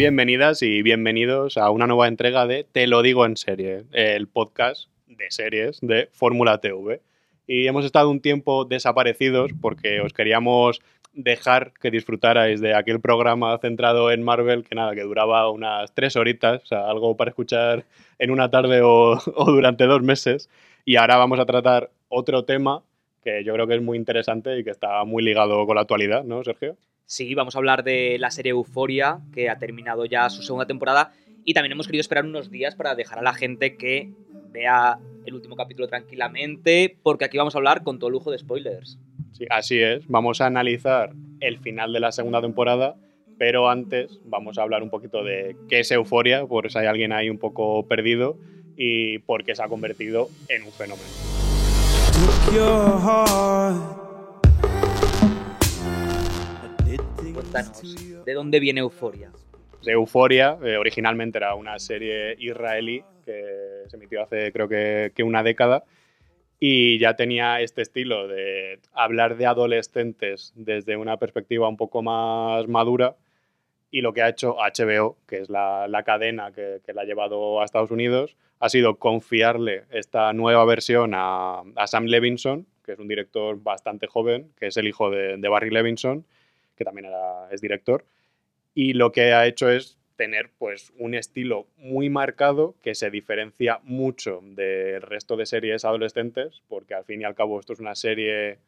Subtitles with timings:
[0.00, 4.88] Bienvenidas y bienvenidos a una nueva entrega de Te lo digo en serie, el podcast
[5.06, 7.02] de series de Fórmula TV.
[7.46, 10.80] Y hemos estado un tiempo desaparecidos porque os queríamos
[11.12, 16.16] dejar que disfrutarais de aquel programa centrado en Marvel que nada, que duraba unas tres
[16.16, 17.84] horitas, o sea, algo para escuchar
[18.18, 20.48] en una tarde o, o durante dos meses.
[20.86, 22.82] Y ahora vamos a tratar otro tema
[23.22, 26.24] que yo creo que es muy interesante y que está muy ligado con la actualidad,
[26.24, 26.78] ¿no, Sergio?
[27.10, 31.10] Sí, vamos a hablar de la serie Euforia, que ha terminado ya su segunda temporada.
[31.44, 34.12] Y también hemos querido esperar unos días para dejar a la gente que
[34.52, 38.96] vea el último capítulo tranquilamente, porque aquí vamos a hablar con todo lujo de spoilers.
[39.32, 40.06] Sí, así es.
[40.06, 42.94] Vamos a analizar el final de la segunda temporada,
[43.38, 47.10] pero antes vamos a hablar un poquito de qué es Euforia, por si hay alguien
[47.12, 48.38] ahí un poco perdido,
[48.76, 51.08] y por qué se ha convertido en un fenómeno.
[58.24, 59.30] ¿De dónde viene Euforia?
[59.82, 60.58] de Euforia.
[60.62, 65.84] eh, originalmente era una serie israelí que se emitió hace creo que, una década
[66.58, 72.68] y ya tenía este estilo de hablar de adolescentes desde una perspectiva un poco más
[72.68, 73.16] madura
[73.90, 77.60] y lo que ha hecho HBO, que es la, cadena que, que la ha llevado
[77.60, 82.98] a Estados Unidos, ha sido confiarle esta nueva versión a, a Sam Levinson, que es
[83.00, 86.24] un director bastante joven, que es el hijo de Barry Levinson,
[86.80, 87.08] que también
[87.50, 88.06] es director
[88.74, 93.80] y lo que ha hecho es tener pues un estilo muy marcado que se diferencia
[93.82, 97.94] mucho del resto de series adolescentes, porque al fin y al cabo esto es una
[97.94, 98.58] serie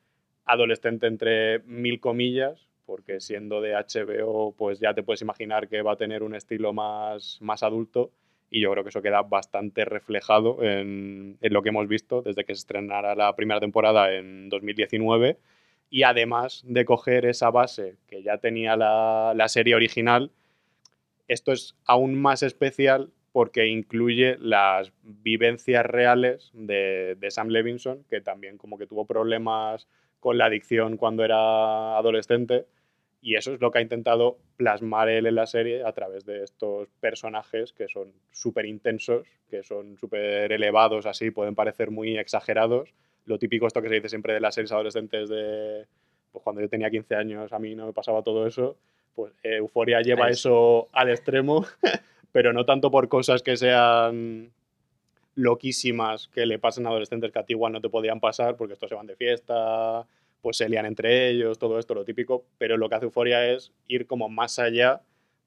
[0.45, 5.93] adolescente entre mil comillas, porque siendo de HBO pues ya te puedes imaginar que va
[5.93, 8.11] a tener un estilo más, más adulto
[8.51, 12.45] y yo creo que eso queda bastante reflejado en, en lo que hemos visto desde
[12.45, 15.39] que se estrenara la primera temporada en 2019
[15.93, 20.31] y además de coger esa base que ya tenía la, la, serie original,
[21.29, 28.57] esto es aún más especial porque incluye las vivencias reales de, Sam Levinson, que también
[28.57, 29.87] como que tuvo problemas
[30.19, 32.65] con la adicción cuando era adolescente,
[33.21, 36.43] y eso es lo que ha intentado plasmar él en la serie a través de
[36.43, 42.95] estos personajes que son súper intensos, que son súper elevados, así, pueden parecer muy exagerados,
[43.27, 45.87] lo típico esto que se dice siempre de las series adolescentes de
[46.33, 48.77] pues cuando yo tenía 15 años a mí no me pasaba todo eso,
[49.15, 50.89] pues eh, Euforia lleva eso.
[50.89, 51.67] eso al extremo,
[52.33, 54.51] pero no tanto por cosas que sean
[55.35, 58.75] loquísimas que le pasen a adolescentes que a ti igual no te podían pasar porque
[58.75, 60.07] estos se van de fiesta,
[60.41, 63.73] pues se lían entre ellos, todo esto, lo típico, pero lo que hace Euforia es
[63.87, 65.03] ir como más allá,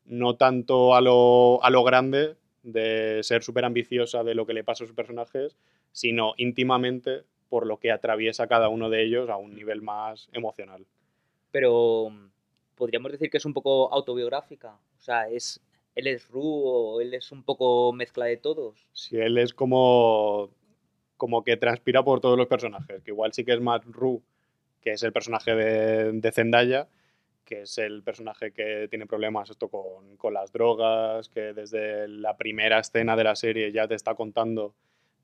[0.06, 4.64] no tanto a lo, a lo grande de ser súper ambiciosa de lo que le
[4.64, 5.58] pasa a sus personajes,
[5.92, 10.86] sino íntimamente por lo que atraviesa cada uno de ellos a un nivel más emocional.
[11.52, 12.12] Pero
[12.76, 15.62] podríamos decir que es un poco autobiográfica, o sea, es
[15.96, 18.88] él es Ru o él es un poco mezcla de todos.
[18.92, 20.50] Sí, él es como
[21.18, 24.22] como que transpira por todos los personajes, que igual sí que es más Ru,
[24.82, 26.90] que es el personaje de, de Zendaya,
[27.46, 32.36] que es el personaje que tiene problemas esto con, con las drogas, que desde la
[32.36, 34.76] primera escena de la serie ya te está contando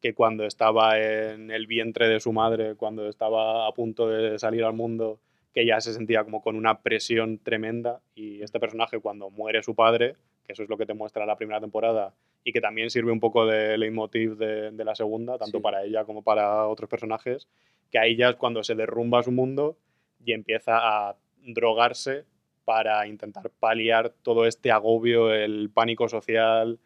[0.01, 4.63] que cuando estaba en el vientre de su madre, cuando estaba a punto de salir
[4.63, 5.19] al mundo,
[5.53, 9.75] que ya se sentía como con una presión tremenda y este personaje cuando muere su
[9.75, 12.13] padre, que eso es lo que te muestra la primera temporada
[12.43, 15.61] y que también sirve un poco de leitmotiv de, de la segunda, tanto sí.
[15.61, 17.47] para ella como para otros personajes,
[17.91, 19.77] que ahí ya es cuando se derrumba su mundo
[20.25, 22.25] y empieza a drogarse
[22.65, 26.79] para intentar paliar todo este agobio, el pánico social,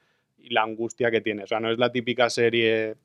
[0.45, 1.43] y la angustia que tiene.
[1.43, 2.95] O sea, no es la típica serie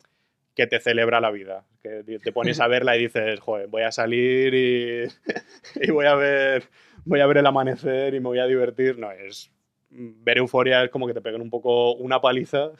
[0.55, 3.93] que te celebra la vida, que te pones a verla y dices, joder, voy a
[3.93, 5.05] salir y,
[5.83, 6.65] y voy, a ver,
[7.05, 8.99] voy a ver el amanecer y me voy a divertir.
[8.99, 9.51] No, es
[9.91, 12.71] ver euforia es como que te peguen un poco una paliza,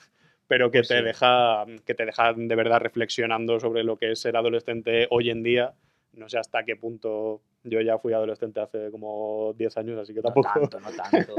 [0.47, 1.05] pero que te, sí.
[1.05, 5.43] deja, que te deja de verdad reflexionando sobre lo que es ser adolescente hoy en
[5.43, 5.75] día.
[6.13, 10.23] No sé hasta qué punto yo ya fui adolescente hace como 10 años, así que
[10.23, 10.49] tampoco...
[10.55, 11.35] No tanto, no tanto.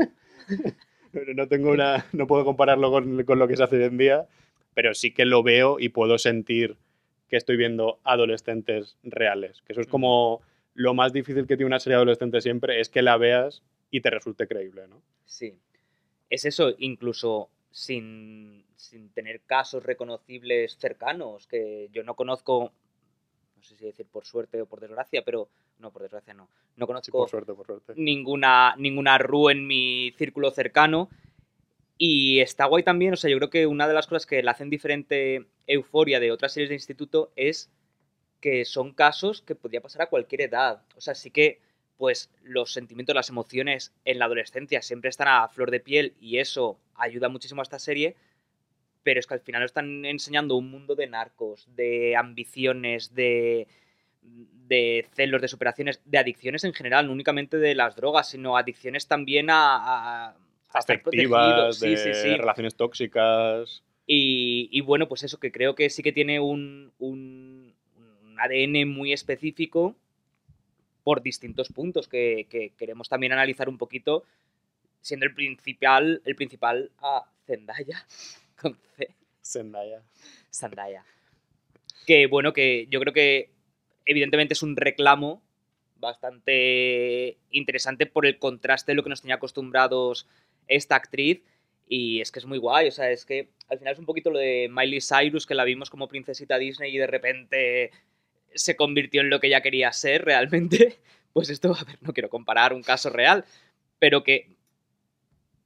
[1.35, 4.27] no tengo una, no puedo compararlo con, con, lo que se hace hoy en día,
[4.73, 6.77] pero sí que lo veo y puedo sentir
[7.29, 9.61] que estoy viendo adolescentes reales.
[9.61, 10.41] Que eso es como
[10.73, 14.09] lo más difícil que tiene una serie adolescente siempre, es que la veas y te
[14.09, 15.01] resulte creíble, ¿no?
[15.25, 15.57] Sí.
[16.29, 22.71] Es eso, incluso sin, sin tener casos reconocibles cercanos, que yo no conozco,
[23.61, 25.47] no sé si decir por suerte o por desgracia, pero
[25.77, 26.49] no, por desgracia no.
[26.77, 27.93] No conozco sí, por suerte, por suerte.
[27.95, 31.09] Ninguna, ninguna RU en mi círculo cercano.
[31.95, 34.51] Y está guay también, o sea, yo creo que una de las cosas que la
[34.51, 37.69] hacen diferente Euforia de otras series de instituto es
[38.39, 40.81] que son casos que podría pasar a cualquier edad.
[40.95, 41.59] O sea, sí que
[41.97, 46.39] pues los sentimientos, las emociones en la adolescencia siempre están a flor de piel y
[46.39, 48.15] eso ayuda muchísimo a esta serie,
[49.03, 53.68] pero es que al final están enseñando un mundo de narcos, de ambiciones, de,
[54.21, 59.07] de celos, de superaciones, de adicciones en general, no únicamente de las drogas, sino adicciones
[59.07, 60.27] también a...
[60.27, 60.36] a
[60.74, 63.83] afectivas, de relaciones tóxicas.
[64.07, 68.89] Y, y, bueno, pues eso, que creo que sí que tiene un, un, un ADN
[68.89, 69.95] muy específico
[71.03, 74.24] por distintos puntos que, que, queremos también analizar un poquito,
[75.01, 78.06] siendo el principal, el principal a Zendaya,
[78.97, 79.15] C.
[79.43, 80.01] Zendaya.
[80.51, 81.03] Zendaya.
[82.05, 83.51] Que bueno, que yo creo que
[84.05, 85.41] evidentemente es un reclamo
[85.95, 90.27] bastante interesante por el contraste de lo que nos tenía acostumbrados
[90.67, 91.43] esta actriz.
[91.87, 94.31] Y es que es muy guay, o sea, es que al final es un poquito
[94.31, 97.91] lo de Miley Cyrus, que la vimos como princesita Disney y de repente
[98.53, 100.99] se convirtió en lo que ella quería ser realmente.
[101.33, 103.45] Pues esto, a ver, no quiero comparar un caso real,
[103.99, 104.57] pero que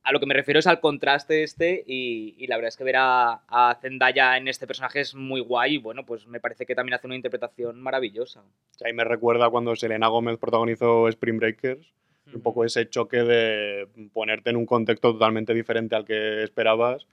[0.05, 2.95] a lo que me refiero es al contraste este y, la verdad es que ver
[2.97, 6.93] a, Zendaya en este personaje es muy guay y bueno, pues me parece que también
[6.93, 8.43] hace una interpretación maravillosa.
[8.85, 11.91] Ahí me recuerda cuando Selena Gómez protagonizó Spring Breakers,
[12.31, 17.07] un poco ese choque de ponerte en un contexto totalmente diferente al que esperabas.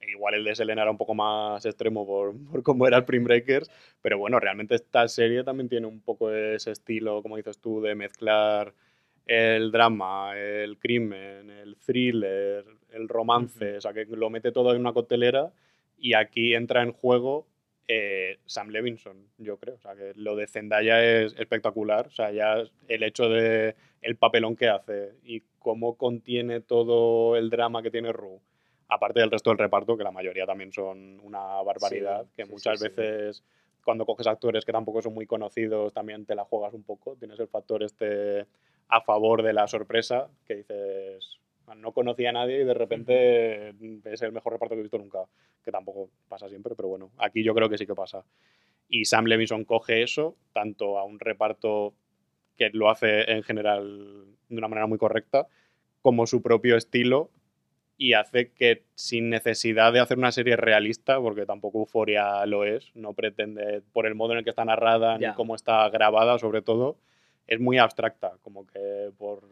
[0.00, 3.22] E igual el de Selena era un poco más extremo por, por cómo era Spring
[3.22, 7.80] Breakers, pero bueno, realmente esta serie también tiene un poco ese estilo, como dices tú,
[7.80, 8.74] de mezclar
[9.26, 14.80] el drama, el crimen, el thriller, el romance, o sea, que lo mete todo en
[14.80, 15.52] una coctelera
[15.98, 17.46] y aquí entra en juego
[17.88, 19.74] eh, Sam Levinson, yo creo.
[19.74, 22.06] O sea, que lo de Zendaya es espectacular.
[22.06, 27.50] O sea, ya el hecho de el papelón que hace y cómo contiene todo el
[27.50, 28.40] drama que tiene Rue,
[28.88, 33.44] aparte del resto del reparto, que la mayoría también son una barbaridad, que muchas veces
[33.84, 37.16] cuando coges actores que tampoco son muy conocidos, también te la juegas un poco.
[37.16, 38.46] Tienes el factor este
[38.92, 41.40] a favor de la sorpresa, que dices,
[41.76, 43.70] no conocía a nadie y de repente
[44.04, 45.20] es el mejor reparto que he visto nunca,
[45.64, 48.22] que tampoco pasa siempre, pero bueno, aquí yo creo que sí que pasa.
[48.90, 51.94] Y Sam Levinson coge eso, tanto a un reparto
[52.58, 55.46] que lo hace en general de una manera muy correcta,
[56.02, 57.30] como su propio estilo,
[57.96, 62.94] y hace que sin necesidad de hacer una serie realista, porque tampoco Euforia lo es,
[62.94, 66.60] no pretende, por el modo en el que está narrada, ni cómo está grabada sobre
[66.60, 66.98] todo,
[67.46, 69.42] es muy abstracta, como que por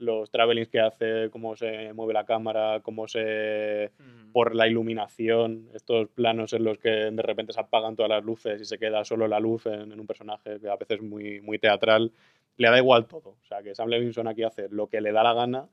[0.00, 3.90] los travelings que hace, cómo se mueve la cámara, cómo se...
[4.32, 8.60] por la iluminación, estos planos en los que de repente se apagan todas las luces
[8.60, 11.58] y se queda solo la luz en, un personaje que a veces es muy, muy
[11.58, 12.12] teatral,
[12.56, 13.36] le da igual todo.
[13.42, 15.68] O sea, que Sam Levinson aquí hace lo que le da la gana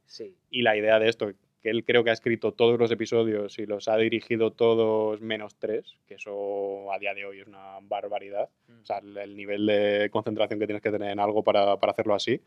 [0.50, 3.66] y la idea de esto, que él creo que ha escrito todos los episodios y
[3.66, 8.50] los ha dirigido todos menos tres, que eso a día de hoy es una barbaridad.
[8.82, 12.14] O sea, el, nivel de concentración que tienes que tener en algo para, para, hacerlo
[12.14, 12.42] así.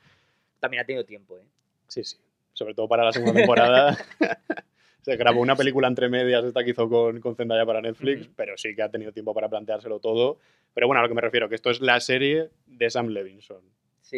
[0.60, 1.44] También ha tenido tiempo, ¿eh?
[1.88, 2.18] Sí, sí.
[2.52, 3.96] Sobre todo para la segunda temporada.
[5.02, 8.56] Se grabó una película entre medias, esta que hizo con, con Zendaya para Netflix, pero
[8.58, 10.38] sí que ha tenido tiempo para planteárselo todo.
[10.74, 13.62] Pero bueno, a lo que me refiero, que esto es la serie de Sam Levinson.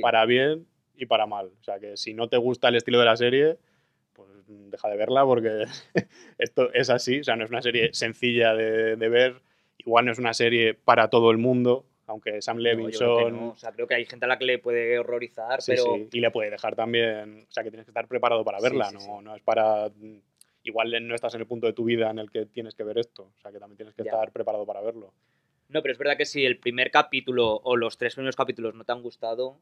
[0.00, 0.66] Para bien
[0.96, 1.52] y para mal.
[1.60, 3.58] O sea, que si no te gusta el estilo de la serie,
[4.24, 5.64] pues deja de verla porque
[6.38, 9.40] esto es así, o sea, no es una serie sencilla de, ver,
[9.78, 13.34] igual no es una serie para todo el mundo, aunque Sam Levinson...
[13.50, 15.96] o sea, creo que hay gente a la que le puede horrorizar, pero...
[16.10, 19.23] y le puede dejar también, o sea, que tienes que estar preparado para verla, no,
[19.23, 19.90] no es para...
[20.64, 22.97] Igual no estás en el punto de tu vida en el que tienes que ver
[22.97, 25.12] esto, o sea, que también tienes que estar preparado para verlo.
[25.68, 28.85] No, pero es verdad que si el primer capítulo o los tres primeros capítulos no
[28.85, 29.58] te han gustado,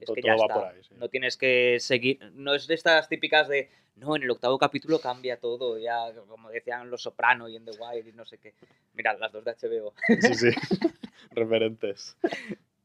[0.00, 0.74] es que ya está.
[0.96, 2.18] No tienes que seguir.
[2.34, 3.70] No es de estas típicas de.
[3.96, 7.72] No, en el octavo capítulo cambia todo, ya como decían Los Soprano y en The
[7.72, 8.54] Wire y no sé qué.
[8.94, 9.92] Mirad, las dos de HBO.
[10.20, 10.48] Sí, sí.
[11.30, 12.16] Referentes.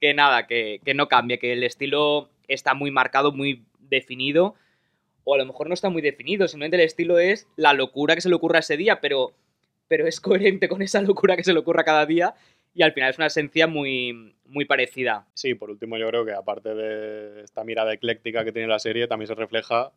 [0.02, 4.56] Que nada, que, que no cambia, que el estilo está muy marcado, muy definido.
[5.24, 8.22] O a lo mejor no está muy definido, simplemente el estilo es la locura que
[8.22, 9.34] se le ocurra ese día, pero,
[9.88, 12.34] pero es coherente con esa locura que se le ocurra cada día
[12.78, 15.26] y al final es una esencia muy, muy parecida.
[15.34, 19.08] Sí, por último yo creo que aparte de esta mirada ecléctica que tiene la serie,
[19.08, 19.92] también se refleja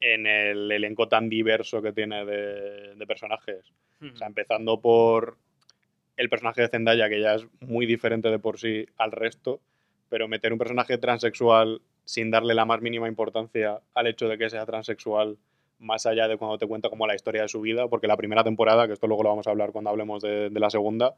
[0.00, 3.72] en el elenco tan diverso que tiene de, personajes.
[4.02, 5.38] O sea, empezando por
[6.18, 9.62] el personaje de Zendaya, que ya es muy diferente de por sí al resto,
[10.10, 14.50] pero meter un personaje transexual sin darle la más mínima importancia al hecho de que
[14.50, 15.38] sea transexual,
[15.78, 18.44] más allá de cuando te cuenta como la historia de su vida, porque la primera
[18.44, 21.14] temporada, que esto luego lo vamos a hablar cuando hablemos de la segunda,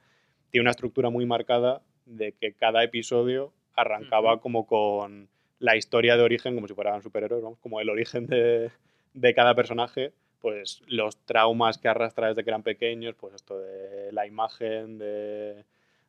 [0.50, 5.28] tiene una estructura muy marcada de que cada episodio arrancaba como con
[5.58, 8.70] la historia de origen, como si fueran superhéroes, como el origen de,
[9.14, 14.12] de, cada personaje, pues los traumas que arrastra desde que eran pequeños, pues esto de
[14.12, 15.64] la imagen, de,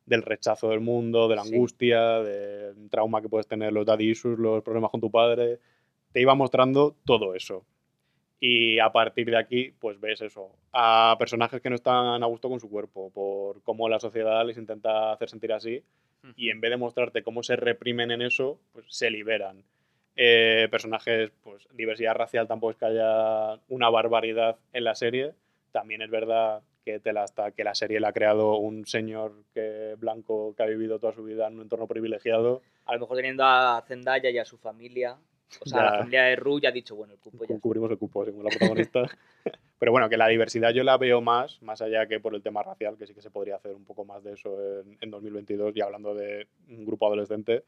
[0.06, 1.54] del rechazo del mundo, de la Sí.
[1.54, 5.58] angustia, del trauma que puedes tener, los daddy issues, los problemas con tu padre.
[6.12, 7.64] Te iba mostrando todo eso.
[8.40, 12.48] Y a partir de aquí, pues ves eso, a personajes que no están a gusto
[12.48, 15.84] con su cuerpo, por cómo la sociedad les intenta hacer sentir así,
[16.36, 19.62] y en vez de mostrarte cómo se reprimen en eso, pues se liberan.
[20.16, 25.32] Eh, personajes, pues diversidad racial tampoco es que haya una barbaridad en la serie.
[25.72, 29.32] También es verdad que, te la, está, que la serie la ha creado un señor
[29.54, 32.62] que, blanco que ha vivido toda su vida en un entorno privilegiado.
[32.84, 35.16] A lo mejor teniendo a Zendaya y a su familia,
[35.60, 35.84] o sea, Ya.
[35.90, 37.54] la familia de Ru ya ha dicho, bueno, el cupo ya.
[37.54, 39.02] Cu- cubrimos el cupo según la protagonista.
[39.78, 42.62] Pero bueno, que la diversidad yo la veo más, más allá que por el tema
[42.62, 45.74] racial, que sí que se podría hacer un poco más de eso en, en 2022
[45.74, 47.64] y hablando de un grupo adolescente,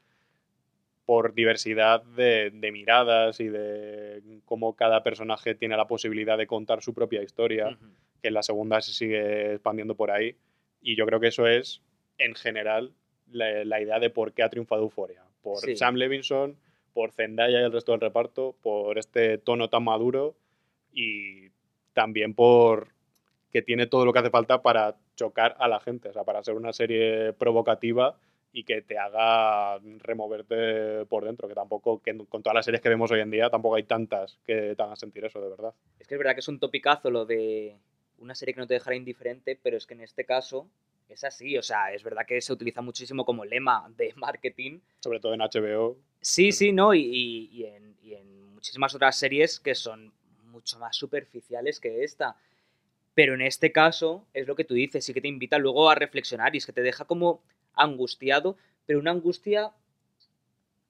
[1.05, 6.81] por diversidad de, de miradas y de cómo cada personaje tiene la posibilidad de contar
[6.81, 7.85] su propia historia, Ujú.
[8.21, 10.35] que en la segunda se sigue expandiendo por ahí.
[10.81, 11.81] Y yo creo que eso es,
[12.17, 12.93] en general,
[13.31, 15.23] la, la idea de por qué ha triunfado Euphoria.
[15.41, 15.75] Por Sí.
[15.75, 16.55] Sam Levinson,
[16.93, 20.35] por Zendaya y el resto del reparto, por este tono tan maduro
[20.91, 21.49] y
[21.93, 22.89] también por
[23.51, 26.43] que tiene todo lo que hace falta para chocar a la gente, o sea, para
[26.43, 28.17] ser una serie provocativa
[28.51, 32.89] y que te haga removerte por dentro, que tampoco, que con todas las series que
[32.89, 35.73] vemos hoy en día, tampoco hay tantas que te hagan sentir eso, de verdad.
[35.99, 37.77] Es que es verdad que es un topicazo lo de
[38.19, 40.67] una serie que no te dejará indiferente, pero es que en este caso
[41.09, 44.79] es así, o sea, es verdad que se utiliza muchísimo como lema de marketing.
[45.01, 45.97] Sobre todo en HBO.
[46.21, 46.93] Sí, sí, ¿no?
[46.93, 50.13] Y, y- y en, y en muchísimas otras series que son
[50.45, 52.35] mucho más superficiales que esta.
[53.15, 55.95] Pero en este caso es lo que tú dices, sí que te invita luego a
[55.95, 57.43] reflexionar y es que te deja como
[57.75, 59.71] angustiado, pero una angustia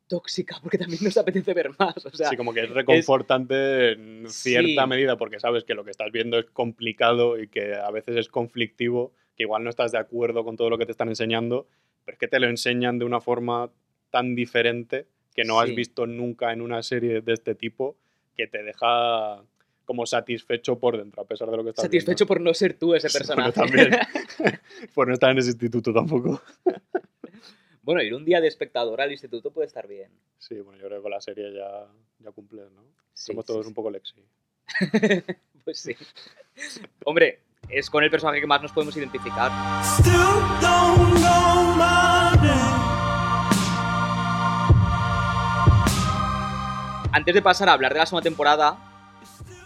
[0.07, 2.05] tóxica, porque también nos apetece ver más.
[2.05, 4.87] O sea, sí, como que es reconfortante en cierta Sí.
[4.89, 8.29] medida porque sabes que lo que estás viendo es complicado y que a veces es
[8.29, 11.67] conflictivo, que igual no estás de acuerdo con todo lo que te están enseñando,
[12.05, 13.71] pero es que te lo enseñan de una forma
[14.09, 17.95] tan diferente que no has visto nunca en una serie de este tipo
[18.35, 19.43] que te deja
[19.85, 22.93] como satisfecho por dentro, a pesar de lo que estás satisfecho por no ser tú
[22.93, 23.51] ese personaje.
[23.55, 23.99] bueno, también.
[24.93, 26.41] por no estar en ese instituto tampoco.
[27.81, 30.09] Bueno, ir un día de espectador al instituto puede estar bien.
[30.37, 31.85] Sí, bueno, yo creo que con la serie ya,
[32.19, 32.81] ya cumples, ¿no?
[33.13, 34.23] Sí, Somos sí, todos un poco Lexi.
[35.63, 35.95] Pues sí.
[37.05, 39.51] Hombre, es con el personaje que más nos podemos identificar.
[47.11, 48.77] Antes de pasar a hablar de la segunda temporada,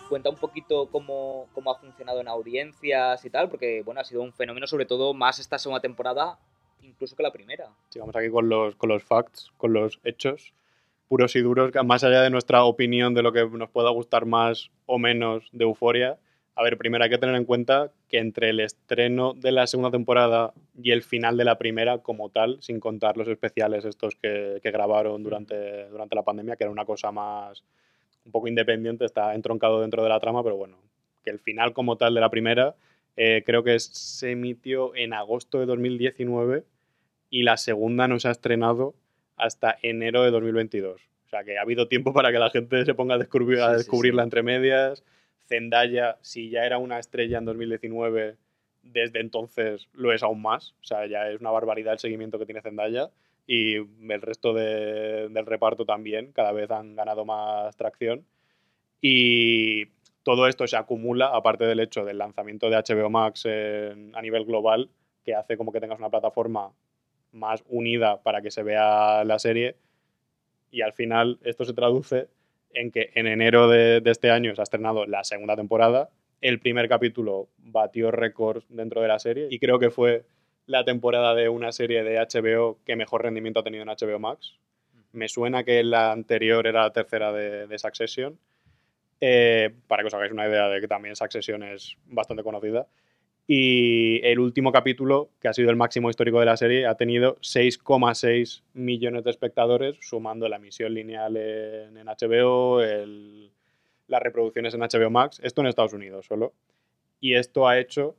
[0.10, 4.22] cuenta un poquito cómo, cómo ha funcionado en audiencias y tal, porque bueno, ha sido
[4.22, 6.38] un fenómeno, sobre todo más esta segunda temporada,
[6.82, 7.70] incluso que la primera.
[7.90, 10.54] Sigamos aquí con los, con los facts, con los hechos
[11.08, 14.70] puros y duros, más allá de nuestra opinión de lo que nos pueda gustar más
[14.86, 16.18] o menos de Euforia.
[16.60, 19.92] A ver, primero hay que tener en cuenta que entre el estreno de la segunda
[19.92, 24.60] temporada y el final de la primera, como tal, sin contar los especiales estos que,
[24.64, 27.64] que grabaron durante, durante la pandemia, que era una cosa más
[28.26, 30.78] un poco independiente, está entroncado dentro de la trama, pero bueno,
[31.24, 32.76] que el final como tal de la primera
[33.18, 36.64] eh, creo que se emitió en agosto de 2019
[37.30, 38.96] y la segunda no se ha estrenado
[39.36, 41.02] hasta enero de 2022.
[41.26, 43.68] O sea que ha habido tiempo para que la gente se ponga a, descubrir, a
[43.68, 44.26] Sí, sí, descubrirla sí.
[44.26, 45.04] entre medias.
[45.48, 48.38] Zendaya, si ya era una estrella en 2019,
[48.84, 50.74] desde entonces lo es aún más.
[50.82, 53.10] O sea, ya es una barbaridad el seguimiento que tiene Zendaya.
[53.48, 58.26] Y el resto de- del reparto también, cada vez han ganado más tracción.
[59.02, 59.88] Y
[60.24, 64.90] todo esto se acumula, aparte del hecho del lanzamiento de HBO Max a nivel global,
[65.24, 66.72] que hace como que tengas una plataforma
[67.32, 69.76] más unida para que se vea la serie.
[70.72, 72.30] Y al final esto se traduce
[72.80, 76.10] en que en enero de, de este año se ha estrenado la segunda temporada.
[76.42, 80.26] El primer capítulo batió récords dentro de la serie y creo que fue
[80.68, 84.56] la temporada de una serie de HBO que mejor rendimiento ha tenido en HBO Max.
[85.14, 88.38] Me suena que la anterior era la tercera de, de Succession.
[89.20, 92.86] Eh, para que os hagáis una idea de que también Succession es bastante conocida.
[93.50, 97.38] Y el último capítulo, que ha sido el máximo histórico de la serie, ha tenido
[97.38, 103.50] 6,6 millones de espectadores, sumando la emisión lineal en, en HBO, el-
[104.08, 105.40] las reproducciones en HBO Max.
[105.44, 106.54] Esto en Estados Unidos solo.
[107.22, 108.16] Y esto ha hecho,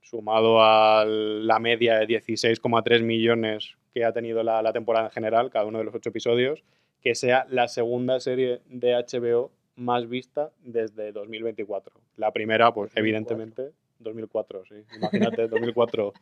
[0.00, 5.50] sumado a la media de 16,3 millones que ha tenido la, la temporada en general,
[5.50, 6.64] cada uno de los ocho episodios,
[7.00, 11.92] que sea la segunda serie de HBO más vista desde 2024.
[12.16, 13.00] La primera, pues 2004.
[13.00, 13.72] evidentemente,
[14.02, 14.74] 2004, sí.
[14.96, 16.12] Imagínate, 2004.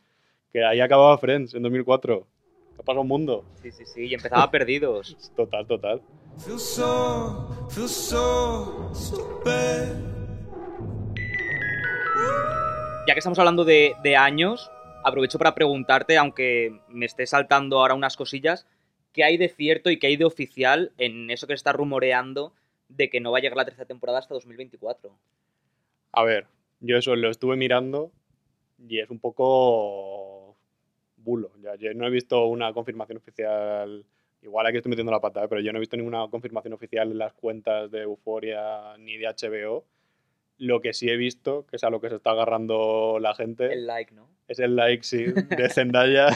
[0.51, 2.27] Que ahí acababa Friends, en 2004.
[2.77, 3.45] ¿Qué pasa un mundo?
[3.61, 5.17] Sí, sí, sí, y empezaba perdidos.
[5.35, 6.01] Total, total.
[6.37, 9.95] Feel so, feel so, so bad.
[13.07, 14.71] Ya que estamos hablando de, de años,
[15.03, 18.67] aprovecho para preguntarte, aunque me esté saltando ahora unas cosillas,
[19.11, 22.53] ¿qué hay de cierto y qué hay de oficial en eso que se está rumoreando
[22.89, 25.11] de que no va a llegar la tercera temporada hasta 2024?
[26.13, 26.47] A ver,
[26.81, 28.11] yo eso lo estuve mirando
[28.87, 30.57] y es un poco
[31.17, 31.51] bulo.
[31.61, 34.05] Ya, yo no he visto una confirmación oficial.
[34.41, 35.47] Igual aquí estoy metiendo la pata, ¿eh?
[35.47, 39.27] pero yo no he visto ninguna confirmación oficial en las cuentas de Euforia ni de
[39.27, 39.85] HBO.
[40.57, 43.71] Lo que sí he visto, que es a lo que se está agarrando la gente,
[43.71, 44.27] El like, ¿no?
[44.47, 46.27] es el like, sí, de Zendaya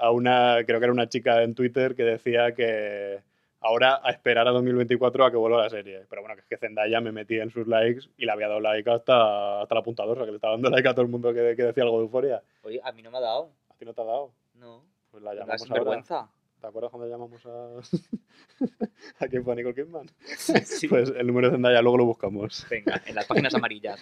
[0.00, 3.20] a una, creo que era una chica en Twitter que decía que
[3.60, 6.06] ahora a esperar a 2024 a que vuelva la serie.
[6.08, 8.60] Pero bueno, que es que Zendaya me metí en sus likes y le había dado
[8.60, 11.54] like hasta, hasta la apuntadora, que le estaba dando like a todo el mundo que,
[11.56, 12.42] que decía algo de euforia.
[12.62, 13.50] Oye, a mí no me ha dado.
[13.68, 14.32] ¿A ti no te ha dado?
[14.54, 14.84] No.
[15.10, 15.58] Pues la llamamos ahora.
[15.58, 16.30] sinvergüenza.
[16.60, 17.80] ¿Te acuerdas cuando llamamos a...
[19.24, 20.06] a quién fue a Nicole Kidman?
[20.24, 20.88] Sí.
[20.88, 22.66] Pues el número de Zendaya luego lo buscamos.
[22.70, 24.00] Venga, en las páginas amarillas.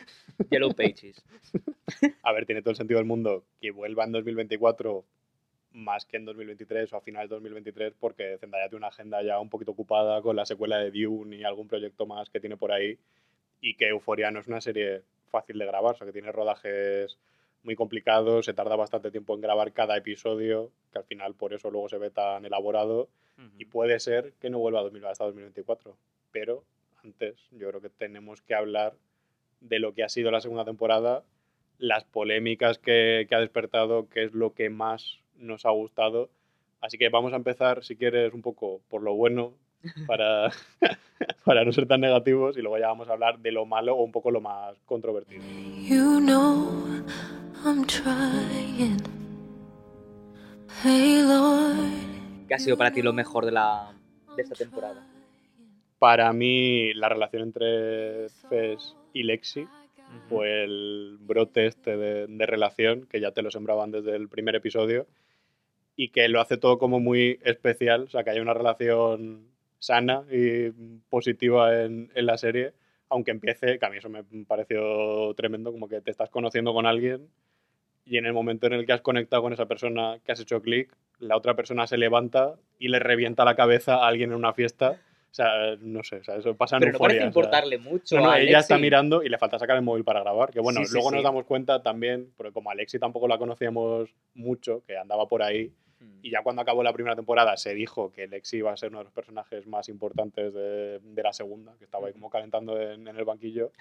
[0.51, 1.25] Yellow Pages.
[2.23, 5.05] A ver, tiene todo el sentido del mundo que vuelva en 2024
[5.75, 9.41] más que en 2023 o a finales de 2023 porque Zendaya tiene una agenda ya
[9.41, 12.73] un poquito ocupada con la secuela de Dune y algún proyecto más que tiene por
[12.73, 12.97] ahí
[13.61, 17.19] y que Euphoria no es una serie fácil de grabar, o sea que tiene rodajes
[17.65, 21.71] muy complicados, se tarda bastante tiempo en grabar cada episodio, que al final por eso
[21.71, 23.09] luego se ve tan elaborado
[23.59, 25.97] y puede ser que no vuelva a 2000 hasta 2024,
[26.31, 26.63] pero
[27.03, 28.95] antes yo creo que tenemos que hablar
[29.61, 31.25] de lo que ha sido la segunda temporada,
[31.79, 36.31] las polémicas que, que ha despertado, qué es lo que más nos ha gustado.
[36.81, 39.55] Así que vamos a empezar, si quieres, un poco por lo bueno,
[40.07, 40.51] para,
[41.45, 44.03] para no ser tan negativos, y luego ya vamos a hablar de lo malo o
[44.03, 45.43] un poco lo más controvertido.
[45.89, 46.85] You know
[47.65, 49.03] I'm trying.
[50.83, 52.05] Hey Lord,
[52.49, 53.93] ¿Qué ha sido para ti lo mejor de, la,
[54.37, 55.07] de esta temporada?
[55.99, 59.67] Para mí, la relación entre Fes y Lexi
[60.29, 64.55] fue el brote este de, de relación, que ya te lo sembraban desde el primer
[64.57, 65.07] episodio,
[65.97, 69.49] y que lo hace todo como muy especial, o sea, que hay una relación
[69.79, 70.71] sana y
[71.09, 72.73] positiva en, en la serie,
[73.09, 76.87] aunque empiece, que a mí eso me pareció tremendo, como que te estás conociendo con
[76.87, 77.29] alguien
[78.07, 80.61] y en el momento en el que has conectado con esa persona que has hecho
[80.61, 84.53] clic, la otra persona se levanta y le revienta la cabeza a alguien en una
[84.53, 85.01] fiesta.
[85.31, 87.41] O sea, no sé, o sea, eso pasa en Pero no parece euforia, o sea.
[87.41, 88.17] importarle mucho.
[88.17, 90.51] No, no, a ella está mirando y le falta sacar el móvil para grabar.
[90.51, 91.17] Que bueno, Sí, sí, luego sí.
[91.17, 95.73] nos damos cuenta también, porque como Alexi tampoco la conocíamos mucho, que andaba por ahí,
[96.05, 96.19] Mm.
[96.23, 98.99] y ya cuando acabó la primera temporada se dijo que Lexi iba a ser uno
[98.99, 103.09] de los personajes más importantes de, de la segunda, que estaba ahí como calentando en,
[103.09, 103.73] en el banquillo.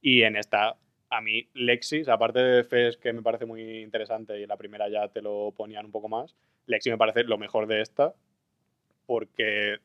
[0.00, 0.76] Y en esta,
[1.10, 4.56] a mí, Lexi, o sea, aparte de Fes, que me parece muy interesante, y la
[4.56, 8.14] primera ya te lo ponían un poco más, Lexi me parece lo mejor de esta,
[9.06, 9.78] porque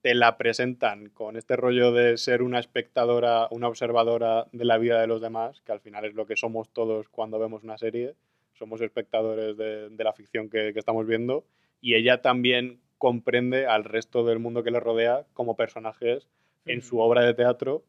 [0.00, 5.00] te la presentan con este rollo de ser una espectadora, una observadora de la vida
[5.00, 8.14] de los demás, que al final es lo que somos todos cuando vemos una serie,
[8.58, 11.44] somos espectadores de, de la ficción que, que estamos viendo,
[11.80, 16.28] y ella también comprende al resto del mundo que le rodea como personajes
[16.64, 17.84] en su obra de teatro,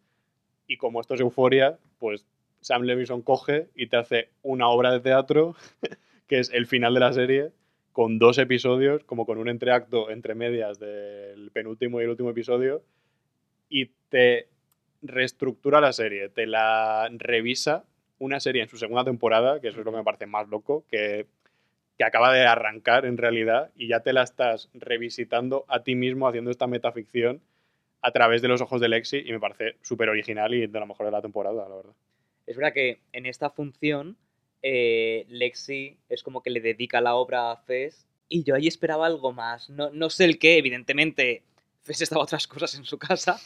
[0.68, 2.28] y como esto es euforia, pues
[2.62, 5.56] Sam Levinson coge y te hace una obra de teatro,
[6.28, 7.52] que es el final de la serie,
[7.92, 12.84] con dos episodios, como con un entreacto entre medias del penúltimo y el último episodio,
[13.70, 14.50] y te
[15.02, 17.86] reestructura la serie, te la revisa
[18.20, 20.86] una serie en su segunda temporada, que eso es lo que me parece más loco,
[20.90, 21.28] que,
[21.98, 26.28] que acaba de arrancar en realidad, y ya te la estás revisitando a ti mismo
[26.28, 27.42] haciendo esta metaficción
[28.02, 30.86] a través de los ojos de Lexi, y me parece súper original y de lo
[30.86, 31.94] mejor de la temporada, la verdad.
[32.46, 34.16] Es verdad que en esta función
[34.62, 39.06] eh, Lexi es como que le dedica la obra a Fes y yo ahí esperaba
[39.06, 39.70] algo más.
[39.70, 41.44] No, no sé el qué, evidentemente
[41.84, 43.40] Fes estaba otras cosas en su casa,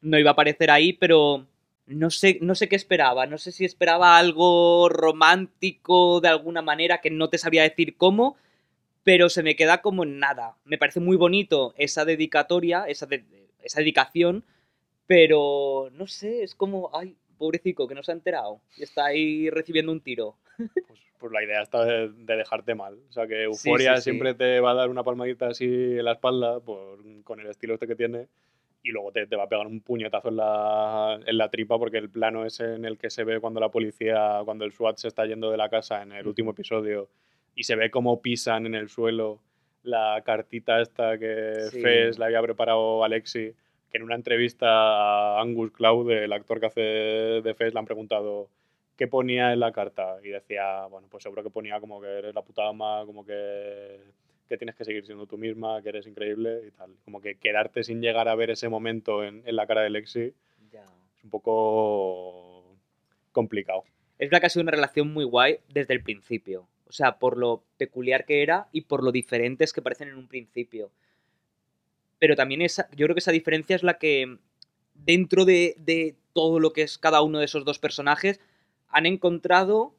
[0.00, 1.46] no iba a aparecer ahí, pero
[1.86, 3.26] no sé, no sé qué esperaba.
[3.26, 8.36] No sé si esperaba algo romántico de alguna manera que no te sabría decir cómo,
[9.02, 10.56] pero se me queda como en nada.
[10.64, 13.24] Me parece muy bonito esa dedicatoria, esa, de-
[13.62, 14.44] esa dedicación,
[15.06, 19.50] pero no sé, es como, ay, pobrecito, que no se ha enterado y está ahí
[19.50, 20.36] recibiendo un tiro.
[20.56, 22.98] Pues, pues la idea está de, de dejarte mal.
[23.08, 24.04] O sea, que Sí, Euforia sí, sí.
[24.04, 27.74] siempre te va a dar una palmadita así en la espalda por, con el estilo
[27.74, 28.28] este que tiene
[28.84, 31.96] y luego te, te va a pegar un puñetazo en la, en la tripa porque
[31.96, 35.08] el plano es en el que se ve cuando la policía, cuando el SWAT se
[35.08, 37.08] está yendo de la casa en el último episodio
[37.54, 39.40] y se ve cómo pisan en el suelo
[39.82, 41.80] la cartita esta que Sí.
[41.80, 43.54] Fes le había preparado a Alexi,
[43.90, 47.86] que en una entrevista a Angus Cloud, el actor que hace de Fes, le han
[47.86, 48.50] preguntado
[48.96, 52.34] qué ponía en la carta y decía, bueno, pues seguro que ponía como que eres
[52.34, 53.98] la puta ama, como que,
[54.54, 56.90] que tienes que seguir siendo tú misma, que eres increíble y tal.
[57.04, 60.32] Como que quedarte sin llegar a ver ese momento en, en la cara de Lexi
[61.18, 62.76] es un poco
[63.32, 63.84] complicado.
[64.18, 66.68] Es verdad que ha sido una relación muy guay desde el principio.
[66.86, 70.28] O sea, por lo peculiar que era y por lo diferentes que parecen en un
[70.28, 70.90] principio.
[72.18, 74.38] Pero también esa, yo creo que esa diferencia es la que
[74.94, 78.40] dentro de, de todo lo que es cada uno de esos dos personajes
[78.88, 79.94] han encontrado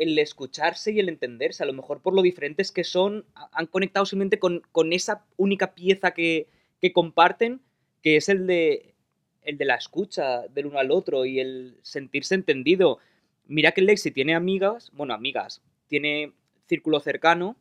[0.00, 1.62] el escucharse y el entenderse.
[1.62, 5.24] A lo mejor por lo diferentes que son, ha- han conectado simplemente con, con esa
[5.36, 6.48] única pieza que,
[6.80, 7.60] que comparten,
[8.02, 8.94] que es el de,
[9.42, 12.98] el de la escucha del uno al otro y el sentirse entendido.
[13.46, 16.32] Mira que Lexi tiene amigas, bueno, amigas, tiene
[16.66, 17.56] círculo cercano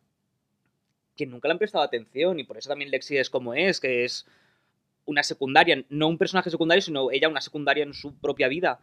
[1.16, 4.06] que nunca le han prestado atención y por eso también Lexi es como es, que
[4.06, 4.26] es
[5.06, 8.80] una secundaria, no un personaje secundario, sino ella una secundaria en su propia vida.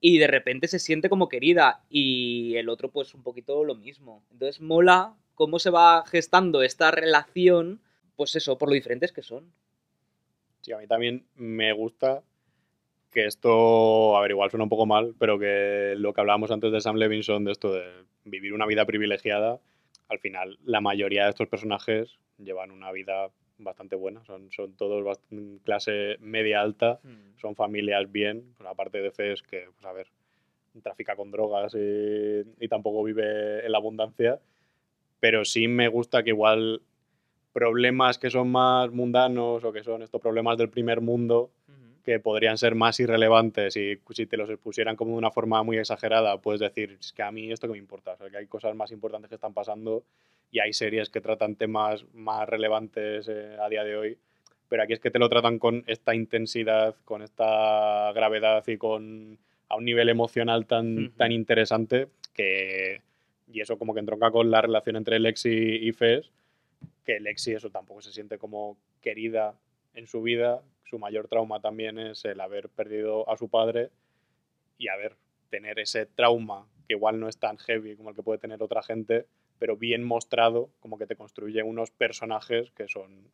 [0.00, 4.24] Y de repente se siente como querida y el otro pues un poquito lo mismo.
[4.30, 7.80] Entonces mola cómo se va gestando esta relación,
[8.16, 9.52] pues eso, por lo diferentes que son.
[10.60, 12.22] Sí, a mí también me gusta
[13.10, 16.72] que esto, a ver, igual suena un poco mal, pero que lo que hablábamos antes
[16.72, 17.84] de Sam Levinson, de esto de
[18.24, 19.60] vivir una vida privilegiada,
[20.08, 25.20] al final la mayoría de estos personajes llevan una vida bastante buena, son, son todos
[25.64, 27.00] clase media alta,
[27.36, 30.08] son familias bien, pues aparte de Fes que, pues a ver,
[30.82, 34.40] trafica con drogas y, y tampoco vive en la abundancia,
[35.20, 36.82] pero sí me gusta que igual
[37.52, 41.50] problemas que son más mundanos o que son estos problemas del primer mundo
[42.08, 45.76] que podrían ser más irrelevantes y si te los expusieran como de una forma muy
[45.76, 48.46] exagerada, puedes decir, es que a mí esto que me importa, o sea, que hay
[48.46, 50.04] cosas más importantes que están pasando
[50.50, 54.18] y hay series que tratan temas más relevantes eh, a día de hoy,
[54.70, 59.38] pero aquí es que te lo tratan con esta intensidad, con esta gravedad y con
[59.68, 61.10] a un nivel emocional tan, Ujú.
[61.18, 63.02] tan interesante que
[63.52, 66.30] y eso como que entronca con la relación entre Lexi y Fes,
[67.04, 69.54] que Lexi eso tampoco se siente como querida
[69.92, 73.90] en su vida, su mayor trauma también es el haber perdido a su padre
[74.78, 75.16] y a ver,
[75.50, 78.82] tener ese trauma que igual no es tan heavy como el que puede tener otra
[78.82, 79.26] gente,
[79.58, 83.28] pero bien mostrado, como que te construye unos personajes que son,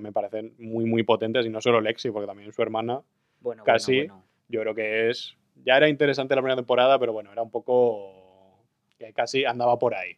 [0.00, 3.02] me parecen muy, muy potentes y no solo Lexi, porque también su hermana,
[3.40, 3.98] Bueno, Casi.
[3.98, 4.28] bueno, bueno.
[4.48, 8.64] yo creo que es, ya era interesante la primera temporada, pero bueno, era un poco,
[8.98, 10.16] que casi andaba por ahí.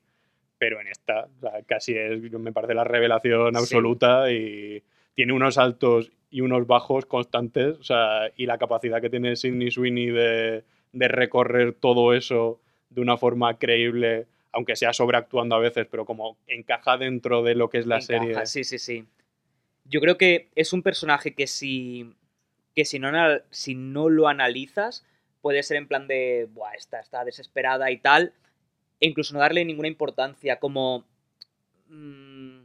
[0.59, 3.59] Pero en esta, o sea, casi es, me parece la revelación Sí.
[3.59, 4.83] absoluta y
[5.15, 9.71] tiene unos altos y unos bajos constantes, o sea, y la capacidad que tiene Sidney
[9.71, 15.87] Sweeney de, de recorrer todo eso de una forma creíble, aunque sea sobreactuando a veces,
[15.89, 18.47] pero como encaja dentro de lo que es la Encaja, serie.
[18.47, 19.07] Sí, sí, sí.
[19.85, 22.13] Yo creo que es un personaje que si,
[22.75, 23.13] que si, no,
[23.51, 25.07] si no lo analizas,
[25.41, 28.33] puede ser en plan de, Buah, esta está desesperada y tal,
[28.99, 31.05] e incluso no darle ninguna importancia, como...
[31.87, 32.65] mm,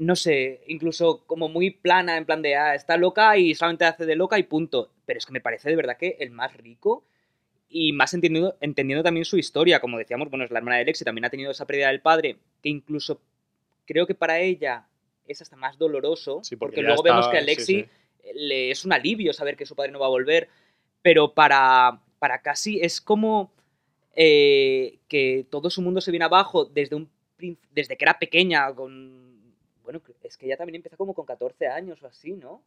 [0.00, 4.06] no sé, incluso como muy plana, en plan de, ah, está loca y solamente hace
[4.06, 4.90] de loca y punto.
[5.04, 7.04] Pero es que me parece de verdad que el más rico
[7.68, 9.78] y más entendiendo, entendiendo también su historia.
[9.78, 12.38] Como decíamos, bueno, es la hermana de Lexi, también ha tenido esa pérdida del padre,
[12.62, 13.20] que incluso
[13.84, 14.86] creo que para ella
[15.26, 17.86] es hasta más doloroso, Sí, porque, luego vemos que a Lexi sí.
[18.34, 20.48] le es un alivio saber que su padre no va a volver,
[21.02, 23.52] pero para, para casi es como
[24.16, 27.10] eh, que todo su mundo se viene abajo desde, un,
[27.70, 29.29] desde que era pequeña, con...
[29.90, 32.62] Bueno, es que ella también empieza como con 14 años o así, ¿no?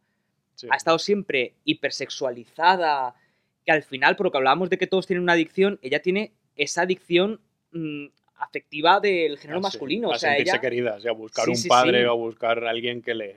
[0.56, 0.68] Sí.
[0.70, 3.14] ha estado siempre hipersexualizada,
[3.64, 6.32] que al final, por lo que hablábamos de que todos tienen una adicción, ella tiene
[6.54, 7.40] esa adicción
[7.72, 8.06] mm,
[8.36, 10.12] afectiva del género a se- masculino.
[10.12, 12.04] A o sea, sentirse ella, querida, sí, a buscar Sí, un sí, padre sí.
[12.04, 13.34] o a buscar a alguien que le,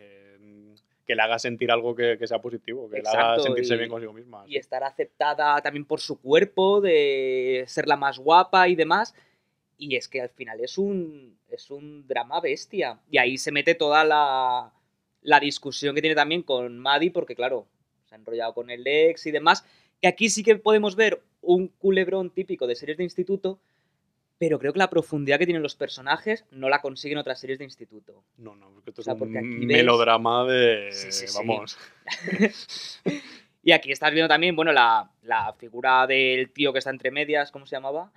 [1.06, 3.78] que le haga sentir algo que, que sea positivo, que le haga Exacto, sentirse y-
[3.78, 4.44] bien consigo misma.
[4.46, 4.58] y sí.
[4.58, 9.16] estar aceptada también por su cuerpo, de ser la más guapa y demás.
[9.78, 13.00] Y es que al final es un, es un drama bestia.
[13.12, 14.74] Y ahí se mete toda la,
[15.22, 17.68] la discusión que tiene también con Maddie, porque claro,
[18.06, 19.66] se ha enrollado con el ex y demás.
[20.02, 23.60] Que aquí sí que podemos ver un culebrón típico de series de instituto,
[24.40, 27.66] pero creo que la profundidad que tienen los personajes no la consiguen otras series de
[27.66, 28.24] instituto.
[28.38, 30.90] No, no, porque esto O sea, es porque un ves- melodrama de...
[30.92, 31.38] Sí, sí, sí.
[31.38, 31.78] Vamos,
[33.64, 37.52] Y aquí estás viendo también, bueno, la, la figura del tío que está entre medias,
[37.52, 38.12] ¿cómo se llamaba?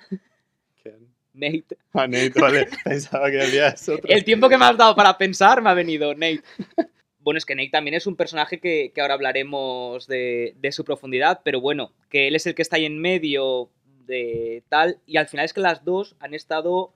[0.82, 1.08] ¿quién?
[1.32, 1.76] Nate.
[1.92, 4.08] Ah, Nate, vale, pensaba que decías otro.
[4.08, 6.42] El tiempo que me has dado para pensar me ha venido, Nate.
[7.22, 10.86] Bueno, es que Nate también es un personaje que, que ahora hablaremos de, de su
[10.86, 13.68] profundidad, pero bueno, que él es el que está ahí en medio
[14.06, 16.94] de tal, y al final es que las dos han estado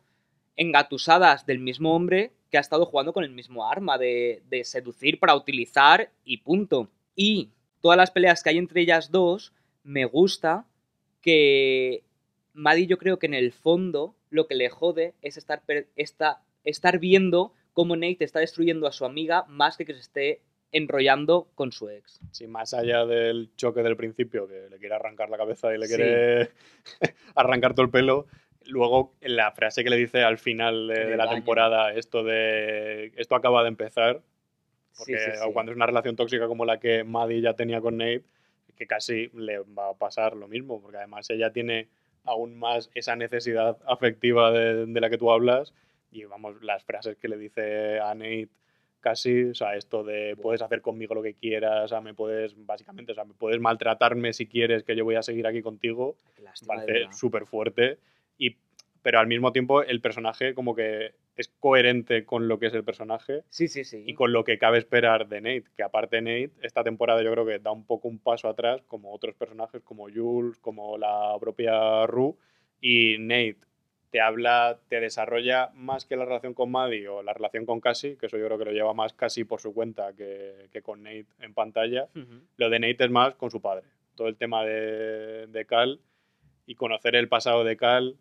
[0.56, 5.18] engatusadas del mismo hombre que ha estado jugando con el mismo arma de, de seducir
[5.18, 6.88] para utilizar y punto.
[7.14, 7.50] Y
[7.82, 10.64] todas las peleas que hay entre ellas dos, me gusta
[11.20, 12.02] que
[12.54, 15.62] Maddie yo creo que en el fondo lo que le jode es estar,
[15.96, 20.40] esta- estar viendo cómo Nate está destruyendo a su amiga más que que se esté
[20.72, 22.20] enrollando con su ex.
[22.32, 25.86] Sí, más allá del choque del principio, que le quiere arrancar la cabeza y le
[25.86, 25.94] Sí.
[25.94, 26.50] quiere
[27.34, 28.26] arrancar todo el pelo,
[28.66, 33.62] Luego, la frase que le dice al final de, la temporada, esto de esto acaba
[33.62, 34.22] de empezar,
[34.96, 35.52] porque sí.
[35.52, 38.24] cuando es una relación tóxica como la que Maddie ya tenía con Nate,
[38.74, 41.88] que casi le va a pasar lo mismo, porque además ella tiene
[42.24, 45.72] aún más esa necesidad afectiva de, de la que tú hablas,
[46.10, 48.48] y vamos, las frases que le dice a Nate
[49.04, 52.54] casi, o sea, esto de puedes hacer conmigo lo que quieras, o sea, me puedes,
[52.64, 56.16] básicamente, o sea, me puedes maltratarme si quieres que yo voy a seguir aquí contigo,
[56.66, 57.98] parece súper fuerte,
[58.38, 58.56] y,
[59.02, 62.84] pero al mismo tiempo el personaje como que es coherente con lo que es el
[62.84, 64.04] personaje Sí, sí, sí.
[64.06, 67.46] y con lo que cabe esperar de Nate, que aparte Nate, esta temporada yo creo
[67.46, 72.06] que da un poco un paso atrás, como otros personajes, como Jules, como la propia
[72.06, 72.34] Rue,
[72.80, 73.58] y Nate
[74.10, 78.16] te habla, te desarrolla más que la relación con Maddie o la relación con Cassie,
[78.16, 81.02] que eso yo creo que lo lleva más Cassie por su cuenta que, que con
[81.02, 82.06] Nate en pantalla.
[82.56, 83.82] Lo de Nate es más con su padre.
[84.14, 85.98] Todo el tema de, de Cal
[86.64, 88.16] y conocer el pasado de Cal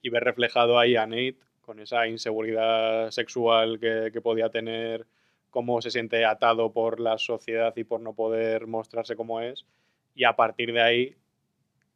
[0.00, 5.06] y ver reflejado ahí a Nate con esa inseguridad sexual que, que podía tener,
[5.52, 9.66] cómo se siente atado por la sociedad y por no poder mostrarse como es.
[10.14, 11.16] Y a partir de ahí,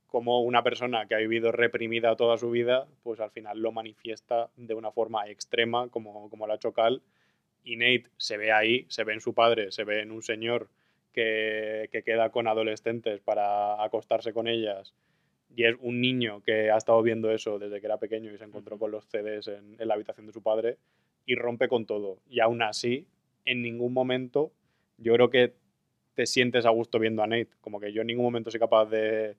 [0.08, 4.50] como una persona que ha vivido reprimida toda su vida, pues al final lo manifiesta
[4.56, 7.02] de una forma extrema, como, como lo ha hecho Cal.
[7.64, 10.68] Y Nate se ve ahí, se ve en su padre, se ve en un señor
[11.12, 14.94] que, que queda con adolescentes para acostarse con ellas.
[15.56, 18.44] Y es un niño que ha estado viendo eso desde que era pequeño y se
[18.44, 20.76] encontró con los CDs en, en la habitación de su padre
[21.24, 22.18] y rompe con todo.
[22.28, 23.06] Y aún así,
[23.44, 24.52] en ningún momento,
[24.98, 25.54] yo creo que
[26.14, 27.48] te sientes a gusto viendo a Nate.
[27.60, 29.36] Como que yo en ningún momento soy capaz de,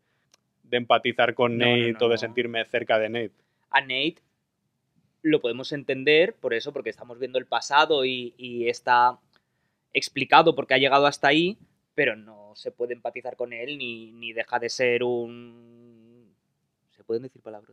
[0.64, 3.36] de empatizar con No, Nate no, o de sentirme cerca de Nate.
[3.70, 4.18] a Nate
[5.24, 9.20] lo podemos entender por eso, porque estamos viendo el pasado y, y está
[9.94, 11.58] explicado por qué ha llegado hasta ahí,
[11.96, 15.78] pero no se puede empatizar con él ni, ni deja de ser un...
[17.08, 17.72] ¿Se pueden decir palabras?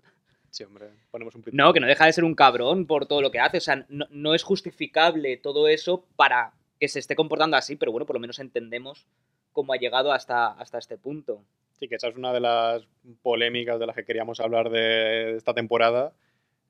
[0.51, 1.57] Sí, hombre, ponemos un pito.
[1.57, 3.59] No, que no deja de ser un cabrón por todo lo que hace.
[3.59, 7.91] O sea, no, no es justificable todo eso para que se esté comportando así, pero
[7.91, 9.09] bueno, por lo menos entendemos
[9.51, 11.43] cómo ha llegado hasta, hasta este punto.
[11.73, 12.87] Sí, que esa es una de las
[13.23, 16.13] polémicas de las que queríamos hablar de esta temporada.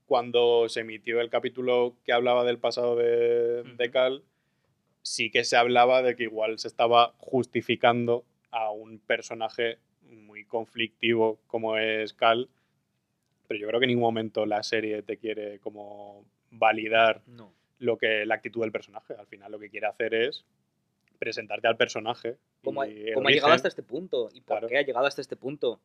[0.07, 3.91] Cuando se emitió el capítulo que hablaba del pasado de, de.
[3.91, 4.23] Cal,
[5.03, 9.77] sí que se hablaba de que igual se estaba justificando a un personaje
[10.35, 12.49] muy conflictivo como es Cal,
[13.47, 17.53] pero yo creo que en ningún momento la serie te quiere como validar No.
[17.79, 19.15] lo que la actitud del personaje.
[19.15, 20.45] Al final lo que quiere hacer es
[21.21, 22.37] presentarte al personaje.
[22.65, 24.69] cómo ha, cómo llegado hasta este punto y por Claro.
[24.69, 25.81] qué ha llegado hasta este punto.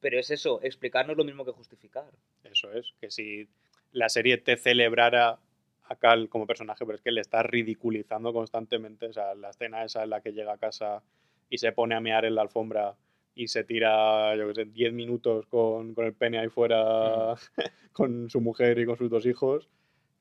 [0.00, 2.10] Pero es eso, explicarnos lo mismo que justificar.
[2.44, 3.48] Eso es, que si
[3.92, 5.38] la serie te celebrara
[5.84, 9.06] a Cal como personaje, pero es que le está ridiculizando constantemente.
[9.06, 11.02] O sea, la escena esa en la que llega a casa
[11.48, 12.96] y se pone a mear en la alfombra
[13.34, 17.34] y se tira, yo qué sé, 10 minutos con, con el pene ahí fuera
[17.92, 19.68] con su mujer y con sus dos hijos.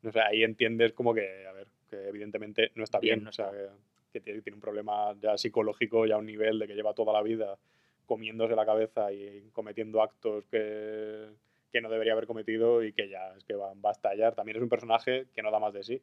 [0.03, 3.23] O sea, ahí entiendes como que, a ver, que evidentemente no está Bien, bien.
[3.25, 3.67] no o sea, que,
[4.13, 7.13] que tiene, tiene un problema ya psicológico, ya a un nivel de que lleva toda
[7.13, 7.57] la vida
[8.05, 11.27] comiéndose la cabeza y cometiendo actos que,
[11.71, 14.33] que no debería haber cometido y que ya es que va, va a estallar.
[14.35, 16.01] También es un personaje que no da más de sí.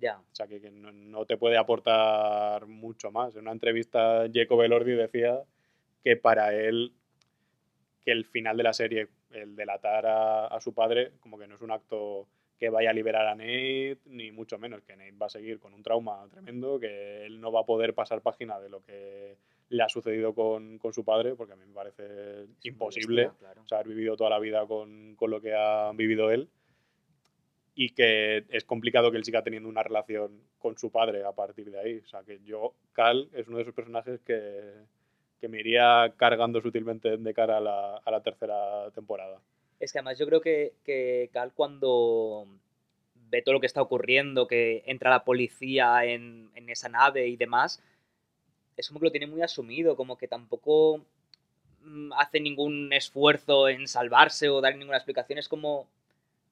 [0.00, 0.18] Ya.
[0.18, 3.34] O sea, que, que no, no te puede aportar mucho más.
[3.34, 5.42] En una entrevista, Jacob Elordi decía
[6.04, 6.92] que para él,
[8.04, 11.54] que el final de la serie, el delatar a, a su padre, como que no
[11.54, 15.26] es un acto que vaya a liberar a Nate, ni mucho menos, que Nate va
[15.26, 18.68] a seguir con un trauma tremendo, que él no va a poder pasar página de
[18.68, 19.38] lo que
[19.70, 23.62] le ha sucedido con, con su padre, porque a mí me parece Es imposible claro.
[23.62, 26.48] o sea, haber vivido toda la vida con, con lo que ha vivido él
[27.74, 31.70] y que es complicado que él siga teniendo una relación con su padre a partir
[31.72, 31.98] de ahí.
[32.04, 34.74] O sea, que yo, Cal es uno de esos personajes que,
[35.44, 39.38] que me iría cargando sutilmente de cara a la, a la tercera temporada.
[39.78, 42.46] Es que además yo creo que, que Cal cuando
[43.28, 47.36] ve todo lo que está ocurriendo, que entra la policía en, en esa nave y
[47.36, 47.82] demás,
[48.78, 51.04] es como que lo tiene muy asumido, como que tampoco
[51.82, 55.86] mm, hace ningún esfuerzo en salvarse o dar ninguna explicación, es como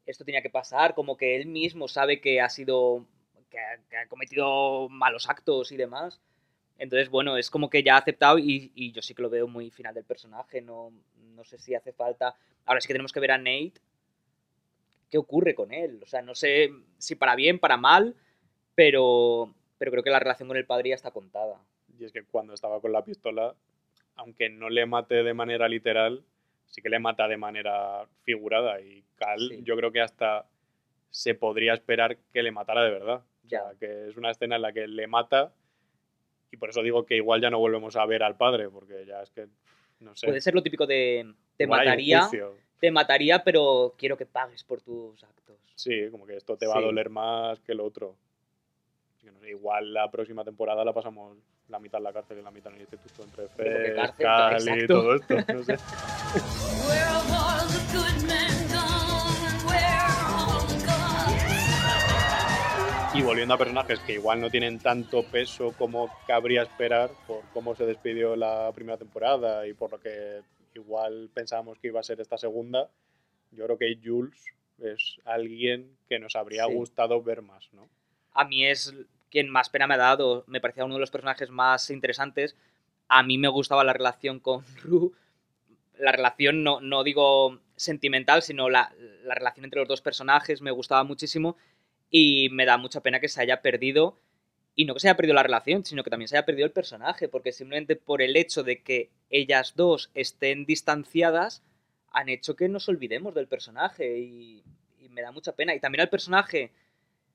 [0.05, 3.07] esto tenía que pasar, como que él mismo sabe que ha sido,
[3.49, 6.21] que ha, que ha cometido malos actos y demás.
[6.83, 9.47] Entonces, bueno, es como que ya ha aceptado y, y yo sí que lo veo
[9.47, 10.93] muy final del personaje, no,
[11.37, 12.35] no sé si hace falta...
[12.67, 13.75] Ahora sí que tenemos que ver a Nate,
[15.09, 18.17] qué ocurre con él, o sea, no sé si para bien, para mal,
[18.75, 21.61] pero, pero creo que la relación con el padre ya está contada.
[21.99, 23.55] Y es que cuando estaba con la pistola,
[24.17, 26.25] aunque no le mate de manera literal,
[26.67, 28.81] sí que le mata de manera figurada.
[28.81, 29.61] Y Cal, Sí.
[29.63, 30.47] yo creo que hasta
[31.11, 33.23] se podría esperar que le matara de verdad.
[33.45, 33.79] O sea, Ya.
[33.79, 35.53] que es una escena en la que le mata
[36.53, 39.23] y por eso digo que igual ya no volvemos a ver al padre, porque ya
[39.23, 39.49] es que,
[40.01, 40.27] no sé.
[40.27, 42.29] Puede ser lo típico de te igual mataría,
[42.79, 45.57] te mataría, pero quiero que pagues por tus actos.
[45.75, 48.17] Sí, como que esto te va a doler más que lo otro.
[49.17, 51.39] Así que no sé, igual la próxima temporada la pasamos
[51.69, 53.97] la mitad en la cárcel y la mitad en el instituto entre Pero qué Fez,
[53.97, 54.95] cárcel, Cal y exacto.
[54.95, 55.35] todo esto.
[55.55, 55.77] No sé.
[63.15, 67.75] Y volviendo a personajes que igual no tienen tanto peso como cabría esperar por cómo
[67.75, 70.41] se despidió la primera temporada y por lo que
[70.75, 72.89] igual pensábamos que iba a ser esta segunda,
[73.51, 74.43] yo creo que Jules
[74.79, 76.73] es alguien que nos habría Sí.
[76.73, 77.87] gustado ver más, ¿no?
[78.35, 78.95] a mí es
[79.31, 80.45] quien más pena me ha dado.
[80.47, 82.57] Me parecía uno de los personajes más interesantes.
[83.09, 85.13] A mí me gustaba la relación con Ru.
[85.99, 88.91] La relación, no, no digo sentimental, sino la,
[89.25, 91.59] la relación entre los dos personajes me gustaba muchísimo.
[92.13, 94.21] Y me da mucha pena que se haya perdido.
[94.77, 96.73] Y no que se haya perdido la relación, sino que también se haya perdido el
[96.73, 97.29] personaje.
[97.29, 101.65] Porque simplemente por el hecho de que ellas dos estén distanciadas,
[102.13, 104.19] han hecho que nos olvidemos del personaje.
[104.19, 104.63] Y,
[105.01, 105.75] y me da mucha pena.
[105.75, 106.71] Y también al personaje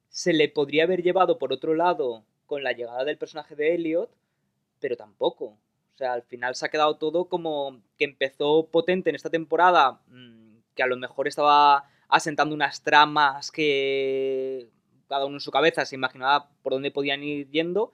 [0.09, 4.09] se le podría haber llevado por otro lado con la llegada del personaje de Elliot,
[4.79, 5.45] pero tampoco.
[5.45, 9.99] O sea, al final se ha quedado todo como que empezó potente en esta temporada,
[10.07, 14.69] mm, que a lo mejor estaba asentando unas tramas que
[15.07, 17.91] cada uno en su cabeza se imaginaba por dónde podían ir yendo,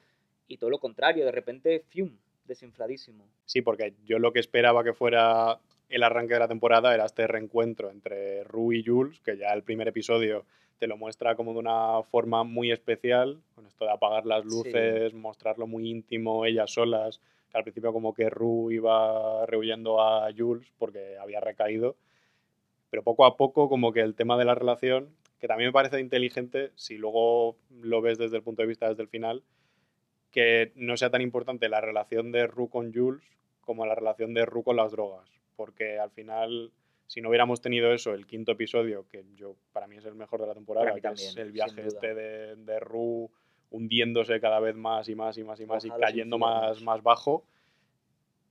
[0.47, 2.11] y todo lo contrario, de repente, fium,
[2.45, 3.25] desinfladísimo.
[3.45, 7.27] Sí, porque yo lo que esperaba que fuera el arranque de la temporada era este
[7.27, 10.45] reencuentro entre Rue y Jules, que ya el primer episodio
[10.79, 14.49] te lo muestra como de una forma muy especial, con esto de apagar las Sí.
[14.49, 17.21] luces, mostrarlo muy íntimo, ellas solas,
[17.51, 21.95] que al principio como que Rue iba rehuyendo a Jules porque había recaído,
[22.93, 25.99] pero poco a poco como que el tema de la relación, que también me parece
[25.99, 29.41] inteligente si luego lo ves desde el punto de vista desde el final,
[30.29, 33.23] que no sea tan importante la relación de Rue con Jules
[33.61, 35.27] como la relación de Rue con las drogas.
[35.55, 36.71] Porque al final,
[37.07, 40.41] si no hubiéramos tenido eso, el quinto episodio, que yo para mí es el mejor
[40.41, 43.27] de la temporada, que es el viaje este de, de Rue
[43.71, 47.01] hundiéndose cada vez más y más y más y más Baja y cayendo más, más
[47.01, 47.43] bajo,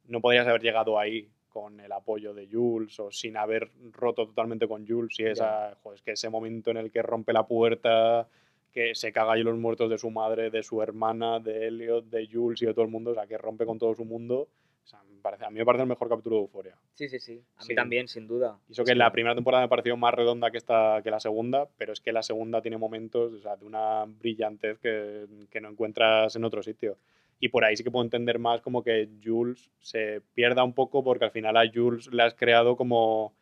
[0.08, 4.66] no podrías haber llegado ahí con el apoyo de Jules o sin haber roto totalmente
[4.66, 8.26] con Jules y esa, joder, es que ese momento en el que rompe la puerta,
[8.72, 12.26] que se caga ahí los muertos de su madre, de su hermana, de Elliot, de
[12.26, 14.48] Jules y de todo el mundo, o sea, que rompe con todo su mundo.
[14.84, 16.76] O sea, me parece, a mí me parece el mejor capítulo de Euforia.
[16.94, 17.34] Sí, sí, sí.
[17.56, 17.74] A mí Sí.
[17.74, 18.58] también, sin duda.
[18.68, 18.98] Y eso que Sí.
[18.98, 22.12] la primera temporada me pareció más redonda que, esta, que la segunda, pero es que
[22.12, 26.62] la segunda tiene momentos o sea, de una brillantez que, que no encuentras en otro
[26.62, 26.96] sitio.
[27.44, 31.02] Y por ahí sí que puedo entender más como que Jules se pierda un poco
[31.02, 33.34] porque al final a Jules le has creado como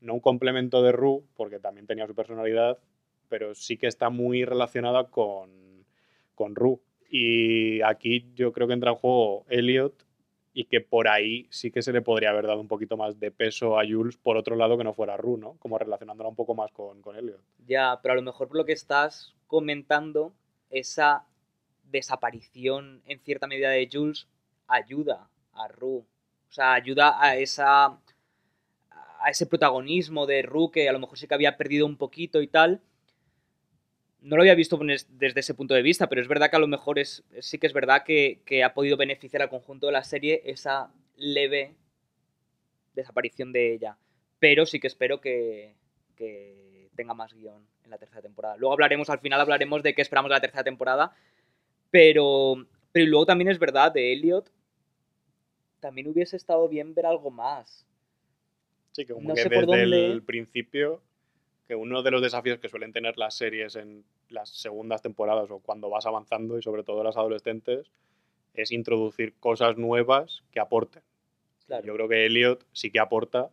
[0.00, 2.78] no un complemento de Rue, porque también tenía su personalidad,
[3.28, 5.50] pero sí que está muy relacionada con,
[6.34, 6.80] con Rue.
[7.10, 10.06] Y aquí yo creo que entra en juego Elliot
[10.54, 13.30] y que por ahí sí que se le podría haber dado un poquito más de
[13.30, 15.58] peso a Jules por otro lado que no fuera Rue, ¿no?
[15.58, 17.42] Como relacionándola un poco más con, con Elliot.
[17.66, 20.32] Ya, pero a lo mejor por lo que estás comentando,
[20.70, 21.26] esa
[21.92, 24.26] desaparición en cierta medida de Jules
[24.66, 26.04] ayuda a Rue.
[26.48, 27.98] O sea, ayuda a esa
[29.20, 32.42] a ese protagonismo de Rue que a lo mejor sí que había perdido un poquito
[32.42, 32.80] y tal.
[34.20, 34.78] No lo había visto
[35.10, 37.66] desde ese punto de vista, pero es verdad que a lo mejor es, sí que
[37.66, 41.74] es verdad que, que ha podido beneficiar al conjunto de la serie esa leve
[42.94, 43.96] desaparición de ella.
[44.38, 45.74] Pero sí que espero que,
[46.16, 48.56] que tenga más guion en la tercera temporada.
[48.56, 51.14] Luego hablaremos, al final hablaremos de qué esperamos de la tercera temporada.
[51.92, 52.54] Pero,
[52.90, 54.50] pero luego también es verdad, de Elliot,
[55.78, 57.86] también hubiese estado bien ver algo más.
[58.92, 61.00] Sí, que como No que sé por desde dónde- el principio,
[61.68, 65.58] que uno de los desafíos que suelen tener las series en las segundas temporadas o
[65.60, 67.90] cuando vas avanzando y sobre todo las adolescentes,
[68.54, 71.02] es introducir cosas nuevas que aporten.
[71.66, 71.86] Claro.
[71.86, 73.50] Yo creo que Elliot sí que aporta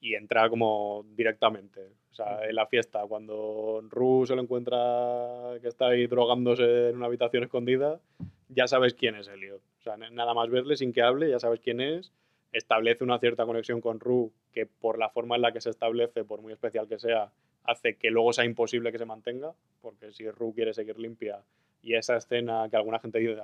[0.00, 1.80] y entra como directamente.
[2.10, 6.96] O sea, en la fiesta, cuando Rue se lo encuentra que está ahí drogándose en
[6.96, 8.00] una habitación escondida,
[8.48, 9.60] ya sabes quién es Elliot.
[9.78, 12.12] O sea, nada más verle sin que hable, ya sabes quién es.
[12.52, 16.24] Establece una cierta conexión con Rue que por la forma en la que se establece,
[16.24, 17.30] por muy especial que sea,
[17.64, 21.42] hace que luego sea imposible que se mantenga, porque si Rue quiere seguir limpia
[21.82, 23.36] y esa escena que alguna gente dice,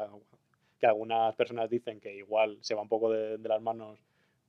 [0.80, 3.98] que algunas personas dicen que igual se va un poco de, de las manos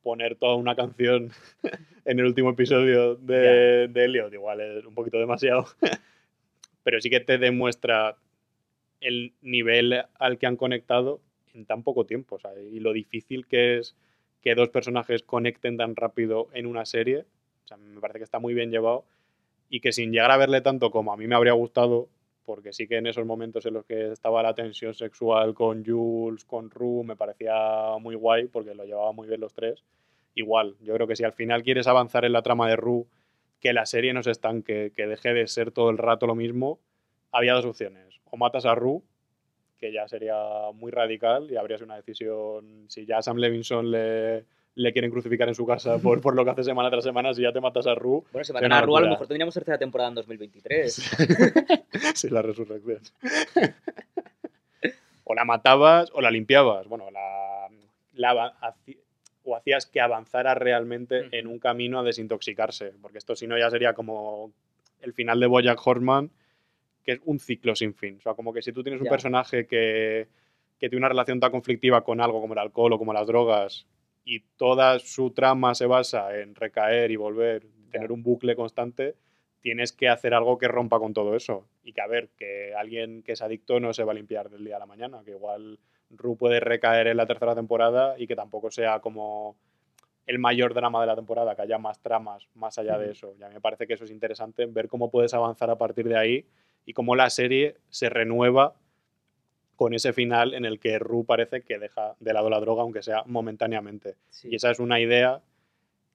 [0.05, 1.31] poner toda una canción
[2.05, 5.65] en el último episodio de, de Elliot, igual es un poquito demasiado,
[6.83, 8.15] pero sí que te demuestra
[9.01, 11.21] el nivel al que han conectado
[11.55, 13.95] en tan poco tiempo, sea, y lo difícil que es
[14.41, 17.25] que dos personajes conecten tan rápido en una serie,
[17.63, 19.05] o sea, me parece que está muy bien llevado
[19.71, 22.09] y que sin llegar a verle tanto como a mí me habría gustado,
[22.45, 26.45] porque sí que en esos momentos en los que estaba la tensión sexual con Jules,
[26.45, 27.53] con Rue, me parecía
[27.99, 29.83] muy guay porque lo llevaba muy bien los tres.
[30.35, 30.75] igual.
[30.81, 33.07] Yo creo que si al final quieres avanzar en la trama de Ru,
[33.59, 36.79] que la serie no se estanque, que deje de ser todo el rato lo mismo,
[37.31, 38.19] había dos opciones.
[38.25, 39.03] O matas a Ru,
[39.77, 40.35] que ya sería
[40.73, 45.55] muy radical y habría una decisión, si ya Sam Levinson le, le quieren crucificar en
[45.55, 47.95] su casa por, por lo que hace semana tras semana, si ya te matas a
[47.95, 50.93] Ru, Bueno, si matan a Ru, a lo mejor tendríamos tercera temporada en 2023.
[52.15, 52.99] sí, la resurrección.
[55.23, 56.87] o la matabas o la limpiabas.
[56.87, 57.69] Bueno, la,
[58.13, 58.73] la
[59.43, 61.29] o hacías que avanzara realmente Ujú.
[61.31, 62.93] en un camino a desintoxicarse.
[63.01, 64.51] Porque esto si no ya sería como
[65.01, 66.31] el final de Bojack Horseman,
[67.03, 68.17] que es un ciclo sin fin.
[68.17, 69.11] O sea, como que si tú tienes un Ya.
[69.11, 70.27] personaje que,
[70.79, 73.85] que tiene una relación tan conflictiva con algo como el alcohol o como las drogas
[74.25, 79.15] y toda su trama se basa en recaer y volver, tener un bucle constante,
[79.61, 81.67] tienes que hacer algo que rompa con todo eso.
[81.83, 84.65] Y que, a ver, que alguien que es adicto no se va a limpiar del
[84.65, 88.35] día a la mañana, que igual Ru puede recaer en la tercera temporada y que
[88.35, 89.55] tampoco sea como
[90.25, 93.35] el mayor drama de la temporada, que haya más tramas más allá de eso.
[93.39, 96.07] Y a mí me parece que eso es interesante, ver cómo puedes avanzar a partir
[96.07, 96.45] de ahí
[96.83, 98.73] y cómo la serie se renueva
[99.75, 103.01] con ese final en el que Ru parece que deja de lado la droga, aunque
[103.01, 104.15] sea momentáneamente.
[104.29, 104.49] Sí.
[104.51, 105.41] Y esa es una idea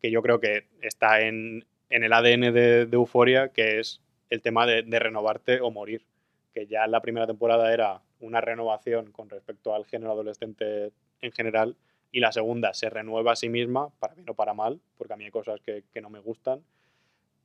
[0.01, 4.01] que yo creo que está en, en el ADN de, de Euforia, que es
[4.31, 6.07] el tema de, de renovarte o morir.
[6.55, 11.33] Que ya en la primera temporada era una renovación con respecto al género adolescente en
[11.33, 11.77] general,
[12.13, 15.17] y la segunda se renueva a sí misma, para bien o para mal, porque a
[15.17, 16.65] mí hay cosas que, que no me gustan,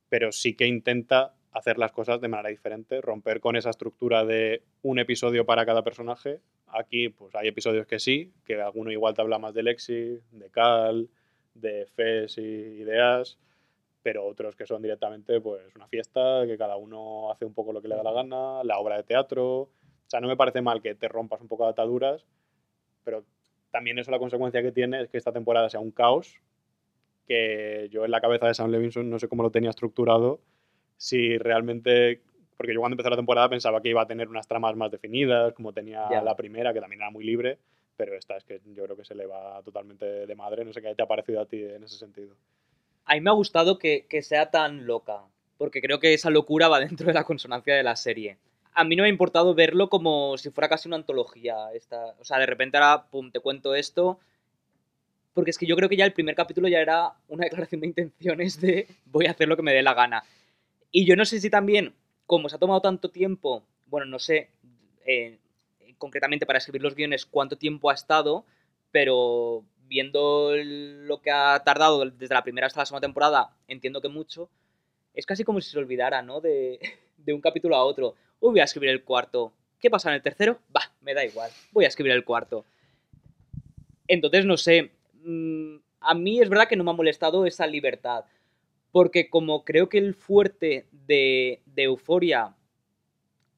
[0.08, 4.62] pero sí que intenta hacer las cosas de manera diferente, romper con esa estructura de
[4.82, 6.42] un episodio para cada personaje.
[6.66, 10.50] Aquí pues hay episodios que sí, que alguno igual te habla más de Lexi, de
[10.50, 11.08] Cal,
[11.54, 13.38] de Fes y ideas,
[14.02, 17.80] pero otros que son directamente pues una fiesta, que cada uno hace un poco lo
[17.80, 19.60] que le da la gana, la obra de teatro.
[19.60, 19.70] O
[20.08, 22.26] sea, no me parece mal que te rompas un poco de ataduras,
[23.02, 23.24] pero
[23.70, 26.34] también eso la consecuencia que tiene es que esta temporada sea un caos,
[27.26, 30.42] que yo en la cabeza de Sam Levinson no sé cómo lo tenía estructurado,
[30.96, 32.20] si realmente,
[32.56, 35.52] porque yo cuando empezó la temporada pensaba que iba a tener unas tramas más definidas,
[35.54, 36.22] como tenía Ya.
[36.22, 37.58] la primera, que también era muy libre,
[37.96, 40.82] pero esta es que yo creo que se le va totalmente de madre, no sé
[40.82, 42.34] qué te ha parecido a ti en ese sentido.
[43.04, 45.22] A mí me ha gustado que, que sea tan loca,
[45.58, 48.38] porque creo que esa locura va dentro de la consonancia de la serie.
[48.74, 51.56] A mí no me ha importado verlo como si fuera casi una antología.
[51.72, 54.18] Esta, o sea, de repente ahora, pum, te cuento esto.
[55.32, 57.86] Porque es que yo creo que ya el primer capítulo ya era una declaración de
[57.86, 60.22] intenciones de voy a hacer lo que me dé la gana.
[60.90, 61.94] Y yo no sé si también,
[62.26, 64.50] como se ha tomado tanto tiempo, bueno, no sé
[65.04, 65.38] eh,
[65.98, 68.44] concretamente para escribir los guiones cuánto tiempo ha estado,
[68.90, 74.08] pero viendo lo que ha tardado desde la primera hasta la segunda temporada, entiendo que
[74.08, 74.48] mucho,
[75.14, 76.40] es casi como si se olvidara, ¿no?
[76.40, 76.80] De,
[77.18, 78.14] de un capítulo a otro.
[78.40, 79.52] Uy, voy a escribir el cuarto.
[79.80, 80.58] ¿Qué pasa en el tercero?
[80.70, 81.50] Bah, me da igual.
[81.72, 82.64] Voy a escribir el cuarto.
[84.08, 84.90] Entonces, no sé.
[85.22, 88.24] mm, A mí es verdad que no me ha molestado esa libertad.
[88.96, 92.56] Porque como creo que el fuerte de, de Euforia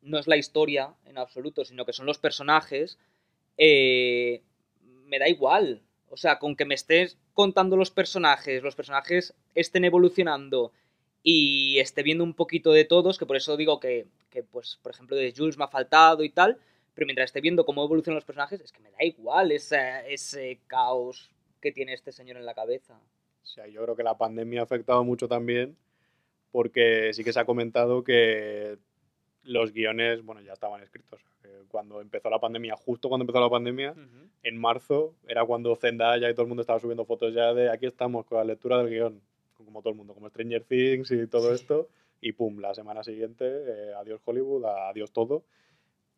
[0.02, 2.98] no es la historia en absoluto, sino que son los personajes,
[3.56, 4.42] eh,
[5.04, 5.80] me da igual.
[6.10, 10.72] O sea, con que me estés contando los personajes, los personajes estén evolucionando
[11.22, 14.90] y esté viendo un poquito de todos, que por eso digo que, que, pues, por
[14.90, 16.58] ejemplo, de Jules me ha faltado y tal,
[16.94, 20.58] pero mientras esté viendo cómo evolucionan los personajes, es que me da igual ese, ese
[20.66, 21.30] caos
[21.60, 23.00] que tiene este señor en la cabeza.
[23.48, 25.74] O sea, yo creo que la pandemia ha afectado mucho también,
[26.52, 28.76] porque sí que se ha comentado que
[29.42, 31.18] los guiones, bueno, ya estaban escritos.
[31.44, 33.94] Eh, Cuando empezó la pandemia, justo cuando empezó la pandemia,
[34.42, 37.86] en marzo era cuando Zendaya y todo el mundo estaba subiendo fotos ya de aquí
[37.86, 39.22] estamos con la lectura del guion,
[39.56, 41.88] como todo el mundo, como Stranger Things y todo esto,
[42.20, 45.42] y pum, la semana siguiente, eh, adiós Hollywood, adiós todo.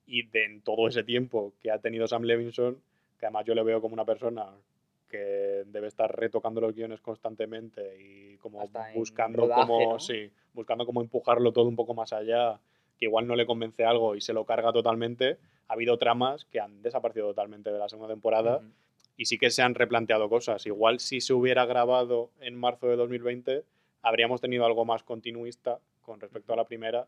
[0.05, 2.83] Y de, en todo ese tiempo que ha tenido Sam Levinson,
[3.21, 4.47] que además yo le veo como una persona
[5.11, 9.99] que debe estar retocando los guiones constantemente y como Hasta buscando rodaje, cómo ¿no?
[10.01, 12.59] sí, buscando cómo empujarlo todo un poco más allá,
[12.99, 15.39] que igual no le convence algo y se lo carga totalmente.
[15.69, 18.63] Ha habido tramas que han desaparecido totalmente de la segunda temporada
[19.17, 20.65] y sí que se han replanteado cosas.
[20.67, 23.65] Igual si se hubiera grabado en marzo de 2020,
[24.03, 27.07] habríamos tenido algo más continuista con respecto a la primera,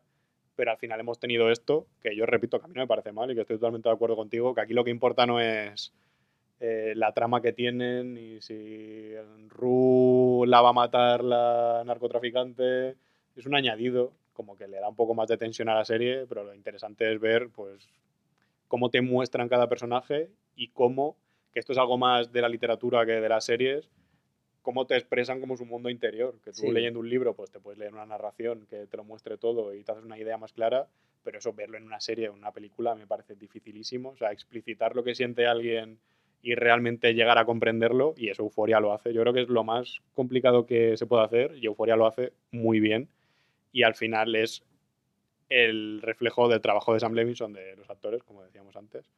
[0.54, 3.12] pero al final hemos tenido esto, que yo repito que a mí no me parece
[3.12, 5.92] mal y que estoy totalmente de acuerdo contigo, que aquí lo que importa no es
[6.64, 9.12] eh, la trama que tienen y si
[9.48, 12.94] Ru la va a matar la narcotraficante,
[13.34, 16.24] es un añadido, como que le da un poco más de tensión a la serie,
[16.28, 17.88] pero lo interesante es ver pues
[18.68, 21.16] cómo te muestran cada personaje y cómo,
[21.52, 23.90] que esto es algo más de la literatura que de las series,
[24.62, 26.38] cómo te expresan como su mundo interior.
[26.44, 26.70] Que tú Sí.
[26.70, 29.82] leyendo un libro, pues te puedes leer una narración que te lo muestre todo y
[29.82, 30.86] te haces una idea más clara,
[31.24, 34.10] pero eso verlo en una serie o en una película me parece dificilísimo.
[34.10, 35.98] O sea, explicitar lo que siente alguien
[36.42, 39.14] y realmente llegar a comprenderlo, y eso Euforia lo hace.
[39.14, 42.32] Yo creo que es lo más complicado que se puede hacer, y Euforia lo hace
[42.50, 43.08] muy bien,
[43.70, 44.64] y al final es
[45.48, 49.08] el reflejo del trabajo de Sam Levinson, de los actores, como decíamos antes.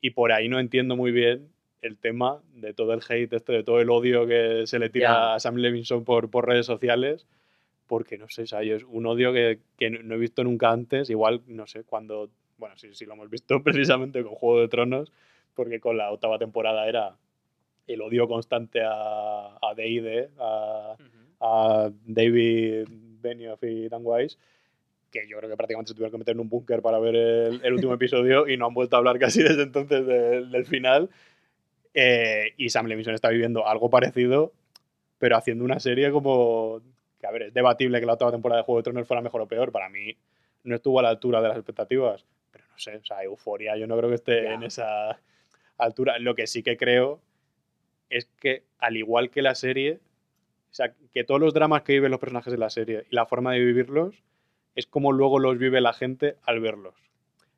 [0.00, 1.50] Y por ahí no entiendo muy bien
[1.82, 5.34] el tema de todo el hate, este, de todo el odio que se le tira
[5.34, 7.26] a Sam Levinson por, por redes sociales,
[7.86, 11.10] porque no sé, o sea, es un odio que, que no he visto nunca antes,
[11.10, 15.12] igual, no sé, cuando, bueno, sí, sí lo hemos visto precisamente con Juego de Tronos,
[15.56, 17.16] porque con la octava temporada era
[17.86, 20.96] el odio constante a, a D&D, a,
[21.40, 22.86] a David
[23.20, 24.38] Benioff y Dan Weiss,
[25.10, 27.60] que yo creo que prácticamente se tuvieron que meter en un búnker para ver el,
[27.64, 31.10] el último episodio y no han vuelto a hablar casi desde entonces del, del final.
[31.94, 34.52] Eh, y Sam Levinson está viviendo algo parecido,
[35.18, 36.82] pero haciendo una serie como...
[37.18, 39.40] Que a ver, es debatible que la octava temporada de Juego de Tronos fuera mejor
[39.40, 39.72] o peor.
[39.72, 40.14] Para mí
[40.64, 43.86] no estuvo a la altura de las expectativas, pero no sé, o sea, Euforia yo
[43.86, 45.18] no creo que esté en esa
[45.78, 46.18] altura.
[46.18, 47.20] Lo que sí que creo
[48.08, 50.00] es que, al igual que la serie,
[50.70, 53.26] o sea, que todos los dramas que viven los personajes de la serie y la
[53.26, 54.22] forma de vivirlos
[54.74, 56.94] es como luego los vive la gente al verlos.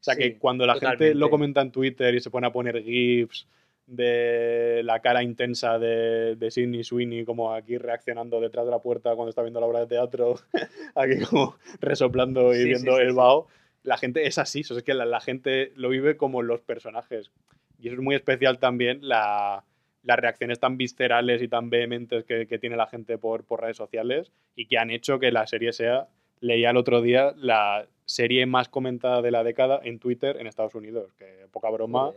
[0.00, 1.14] O sea, Sí, que cuando la gente totalmente.
[1.16, 3.48] lo comenta en Twitter y se pone a poner GIFs
[3.88, 9.14] de la cara intensa de, de Sidney Sweeney, como aquí reaccionando detrás de la puerta
[9.16, 10.36] cuando está viendo la obra de teatro,
[10.94, 13.48] aquí como resoplando y Sí, viendo sí, el vaho,
[13.82, 16.60] la gente es así, o sea, es que la, la gente lo vive como los
[16.60, 17.32] personajes.
[17.78, 19.64] Y eso es muy especial también la,
[20.02, 23.76] las reacciones tan viscerales y tan vehementes que, que tiene la gente por, por redes
[23.76, 26.08] sociales y que han hecho que la serie sea,
[26.40, 30.74] leía el otro día, la serie más comentada de la década en Twitter en Estados
[30.74, 31.12] Unidos.
[31.18, 32.12] Que poca broma,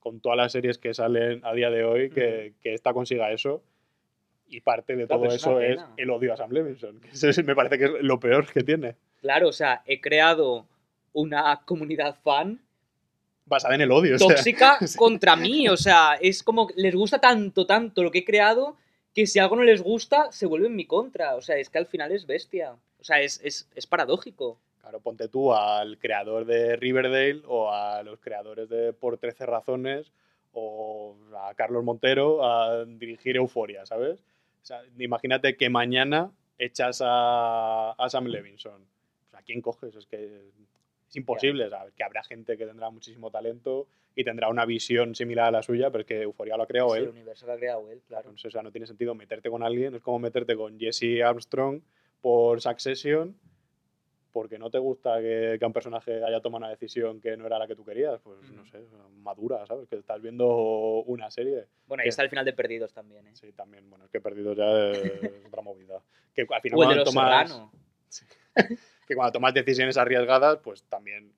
[0.00, 3.62] con todas las series que salen a día de hoy, que, que esta consiga eso.
[4.48, 7.00] Y parte de Claro, todo pero es una eso es el odio a Sam Levinson.
[7.00, 8.94] que es- me parece que es lo peor que tiene.
[9.20, 10.66] Claro, o sea, he creado
[11.12, 12.60] una comunidad fan
[13.46, 14.16] Basada en el odio.
[14.16, 14.28] o sea.
[14.28, 14.98] tóxica sí.
[14.98, 15.68] contra mí.
[15.68, 18.76] O sea, es como les gusta tanto, tanto lo que he creado
[19.14, 21.36] que si algo no les gusta, se vuelve en mi contra.
[21.36, 22.76] O sea, es que al final es bestia.
[23.00, 24.58] O sea, es, es, es paradójico.
[24.80, 30.12] Claro, ponte tú al creador de Riverdale o a los creadores de Por 13 Razones
[30.52, 34.20] o a Carlos Montero a dirigir Euforia, ¿sabes?
[34.62, 38.84] O sea, imagínate que mañana echas a, a Sam Levinson.
[39.30, 39.94] Pues, ¿A quién coges?
[39.94, 40.50] Es que
[41.08, 41.64] es imposible.
[41.66, 45.50] o sea, que habrá gente que tendrá muchísimo talento y tendrá una visión similar a
[45.50, 47.08] la suya, pero es que Euforia lo ha creado el él.
[47.10, 48.28] universo que ha creado él, claro.
[48.30, 49.94] Entonces, o sea, no tiene sentido meterte con alguien.
[49.94, 51.80] Es como meterte con Jesse Armstrong
[52.20, 53.38] por Succession
[54.32, 57.58] porque no te gusta que, que un personaje haya tomado una decisión que no era
[57.58, 58.20] la que tú querías.
[58.20, 58.70] Pues no Ujú.
[58.70, 58.82] sé,
[59.22, 59.88] madura, ¿sabes?
[59.88, 60.46] Que estás viendo
[61.06, 61.64] una serie.
[61.86, 63.30] Bueno, ahí está el final de Perdidos también, ¿eh?
[63.34, 66.02] Sí, también, bueno, es que perdido ya es otra movida.
[66.34, 67.72] Que al final O el de los Serrano.
[69.06, 71.32] que cuando tomas decisiones arriesgadas, pues también,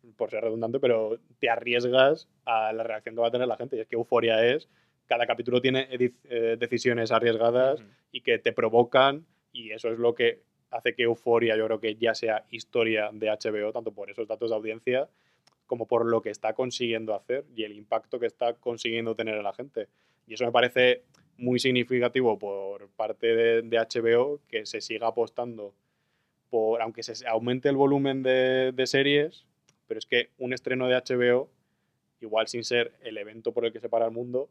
[0.00, 3.56] pues, por ser redundante, pero te arriesgas a la reacción que va a tener la
[3.56, 3.76] gente.
[3.76, 4.68] Y es que Euforia es,
[5.06, 7.88] cada capítulo tiene eh, decisiones arriesgadas Ujú.
[8.12, 10.40] y que te provocan y eso es lo que
[10.70, 14.50] hace que Euforia yo creo que ya sea historia de HBO, tanto por esos datos
[14.50, 15.08] de audiencia
[15.66, 19.42] como por lo que está consiguiendo hacer y el impacto que está consiguiendo tener en
[19.42, 19.88] la gente.
[20.26, 21.02] Y eso me parece
[21.36, 25.74] muy significativo por parte de, de HBO que se siga apostando
[26.52, 29.46] por, aunque se aumente el volumen de, de series,
[29.86, 31.48] pero es que un estreno de HBO,
[32.20, 34.50] igual sin ser el evento por el que se para el mundo,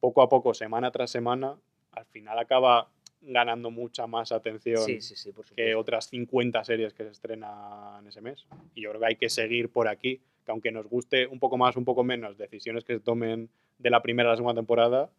[0.00, 1.58] poco a poco, semana tras semana,
[1.92, 2.88] al final acaba
[3.20, 5.56] ganando mucha más atención Sí, sí, sí, por supuesto.
[5.56, 8.46] que otras 50 series que se estrenan ese mes.
[8.74, 11.58] Y yo creo que hay que seguir por aquí, que aunque nos guste un poco
[11.58, 15.10] más, un poco menos, decisiones que se tomen de la primera a la segunda temporada,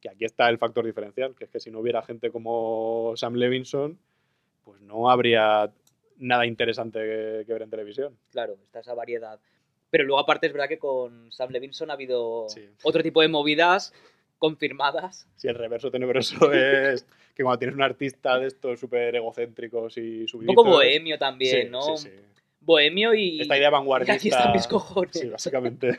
[0.00, 3.34] que aquí está el factor diferencial, que es que si no hubiera gente como Sam
[3.34, 3.96] Levinson,
[4.66, 5.70] pues no habría
[6.18, 8.18] nada interesante que, que ver en televisión.
[8.32, 9.38] Claro, está esa variedad.
[9.90, 12.68] Pero luego, aparte, es verdad que con Sam Levinson ha habido Sí.
[12.82, 13.94] otro tipo de movidas
[14.38, 15.28] confirmadas.
[15.36, 20.22] Si el reverso tenebroso es que cuando tienes un artista de estos súper egocéntricos y
[20.22, 20.54] Un subiditos...
[20.56, 21.96] poco bohemio también, sí, ¿no?
[21.96, 22.16] sí, sí.
[22.60, 23.40] Bohemio y.
[23.42, 24.14] Esta idea y vanguardista...
[24.14, 25.12] aquí están mis cojones.
[25.18, 25.96] Sí, básicamente.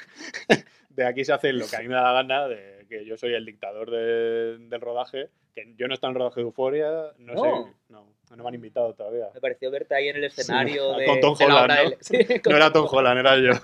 [0.90, 3.18] De aquí se hace lo que a mí me da la gana, de que yo
[3.18, 6.90] soy el dictador de- del rodaje, que yo no estoy en el rodaje de Euforia,
[7.20, 7.42] no, No.
[7.44, 7.50] sé,
[7.90, 9.28] no, no me han invitado todavía.
[9.34, 11.76] Me pareció verte ahí en el escenario Sí, de, con Tom de Holland, ¿no?
[11.76, 13.52] del- Sí, con No era Tom Holland, era yo.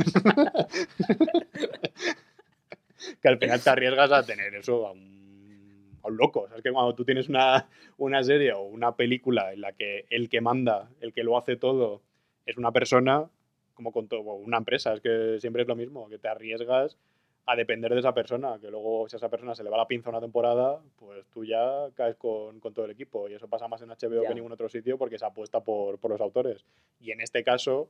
[3.21, 6.41] que al final te arriesgas a tener eso a un, a un loco.
[6.41, 9.73] O sea, es que cuando tú tienes una, una serie o una película en la
[9.73, 12.01] que el que manda, el que lo hace todo,
[12.45, 13.29] es una persona,
[13.73, 16.97] como con todo, una empresa, es que siempre es lo mismo, que te arriesgas
[17.45, 19.87] a depender de esa persona, que luego si a esa persona se le va la
[19.87, 23.27] pinza una temporada, pues tú ya caes con, con todo el equipo.
[23.27, 25.99] Y eso pasa más en HBO que en ningún otro sitio porque se apuesta por,
[25.99, 26.65] por los autores.
[27.01, 27.89] Y en este caso,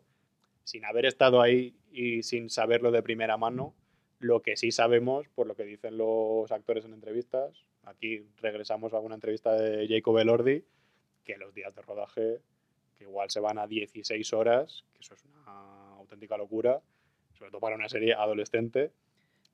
[0.64, 3.74] sin haber estado ahí y sin saberlo de primera mano,
[4.20, 9.00] Lo que sí sabemos, por lo que dicen los actores en entrevistas, aquí regresamos a
[9.00, 10.64] una entrevista de Jacob Elordi,
[11.26, 12.40] que los días de rodaje,
[12.98, 16.82] que igual se van a 16 horas, que eso es una auténtica locura,
[17.34, 18.92] sobre todo para una serie adolescente.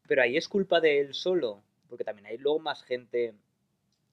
[0.10, 3.36] Pero ahí es culpa de él solo, porque también hay luego más gente.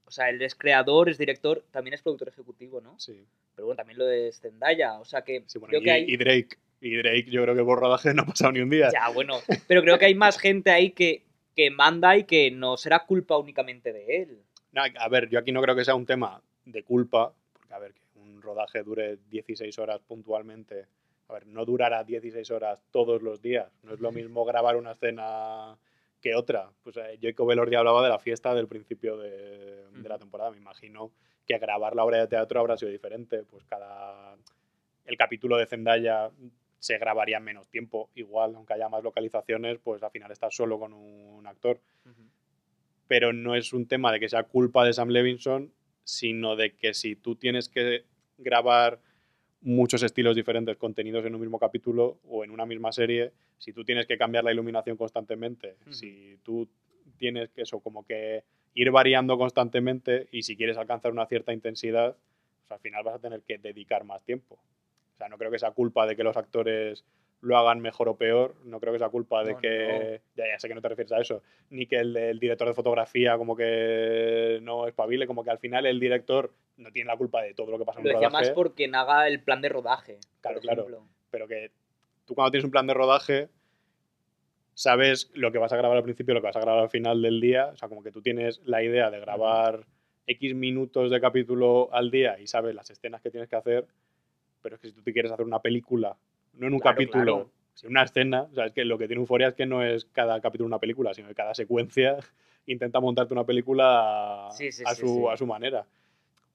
[0.04, 3.00] O sea, él es creador, es director, también es productor ejecutivo, ¿no?
[3.00, 5.90] Sí, Pero bueno, también lo de Zendaya, o sea que sí bueno, creo y, que
[5.90, 6.04] hay...
[6.06, 6.58] y Drake.
[6.82, 8.90] Y Drake, yo creo que por rodaje no ha pasado ni un día.
[8.92, 11.24] Ya, bueno, pero creo que hay más gente ahí que,
[11.56, 14.42] que manda y que no será culpa únicamente de él.
[14.72, 17.78] No, a ver, yo aquí no creo que sea un tema de culpa, porque a
[17.78, 20.84] ver, que un rodaje dure 16 horas puntualmente,
[21.28, 24.92] a ver, no durará 16 horas todos los días, no es lo mismo grabar una
[24.92, 25.78] escena
[26.26, 26.72] que otra.
[26.82, 30.56] Pues eh, Jacob Elordi hablaba de la fiesta del principio de, de la temporada, me
[30.56, 31.12] imagino
[31.46, 34.36] que grabar la obra de teatro habrá sido diferente, pues cada...
[35.04, 36.32] El capítulo de Zendaya
[36.80, 40.80] se grabaría en menos tiempo, igual, aunque haya más localizaciones, pues al final estás solo
[40.80, 41.80] con un actor.
[43.06, 45.72] Pero no es un tema de que sea culpa de Sam Levinson,
[46.02, 48.04] sino de que si tú tienes que
[48.36, 49.00] grabar
[49.60, 53.84] muchos estilos diferentes contenidos en un mismo capítulo o en una misma serie, si tú
[53.84, 56.68] tienes que cambiar la iluminación constantemente, si tú
[57.16, 58.44] tienes que eso, como que
[58.74, 62.16] ir variando constantemente y si quieres alcanzar una cierta intensidad,
[62.60, 64.56] pues al final vas a tener que dedicar más tiempo.
[65.14, 67.04] O sea, no creo que sea culpa de que los actores
[67.40, 70.20] lo hagan mejor o peor, no creo que sea culpa de No, que...
[70.36, 72.74] Ya, ya sé que no te refieres a eso, ni que el, el director de
[72.74, 77.42] fotografía como que no espabile, como que al final el director no tiene la culpa
[77.42, 79.40] de todo lo que pasa en Lo un decía rodaje, más por quien haga el
[79.42, 80.18] plan de rodaje.
[80.40, 81.06] Claro, claro.
[81.30, 81.70] pero que
[82.24, 83.48] tú cuando tienes un plan de rodaje
[84.74, 86.90] sabes lo que vas a grabar al principio y lo que vas a grabar al
[86.90, 89.86] final del día, o sea, como que tú tienes la idea de grabar
[90.26, 93.86] X minutos de capítulo al día y sabes las escenas que tienes que hacer,
[94.60, 96.16] pero es que si tú te quieres hacer una película,
[96.56, 97.50] no en un Claro, capítulo, claro.
[97.74, 100.04] sino una escena, o sea, es que lo que tiene Euforia es que no es
[100.06, 102.16] cada capítulo una película, sino que cada secuencia
[102.66, 105.24] intenta montarte una película Sí, sí, a, su, sí.
[105.30, 105.86] a su manera.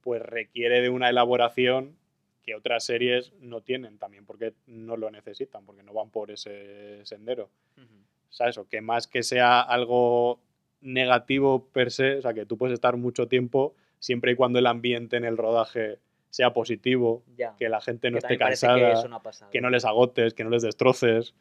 [0.01, 1.95] Pues requiere de una elaboración
[2.43, 7.05] que otras series no tienen también porque no lo necesitan, porque no van por ese
[7.05, 7.49] sendero.
[7.77, 10.39] O sea, eso, que más que sea algo
[10.81, 14.65] negativo per se, o sea, que tú puedes estar mucho tiempo siempre y cuando el
[14.65, 15.99] ambiente en el rodaje
[16.32, 17.55] sea positivo, Ya.
[17.57, 19.21] que la gente no Que esté cansada, que no
[19.51, 21.36] que no les agotes, que no les destroces.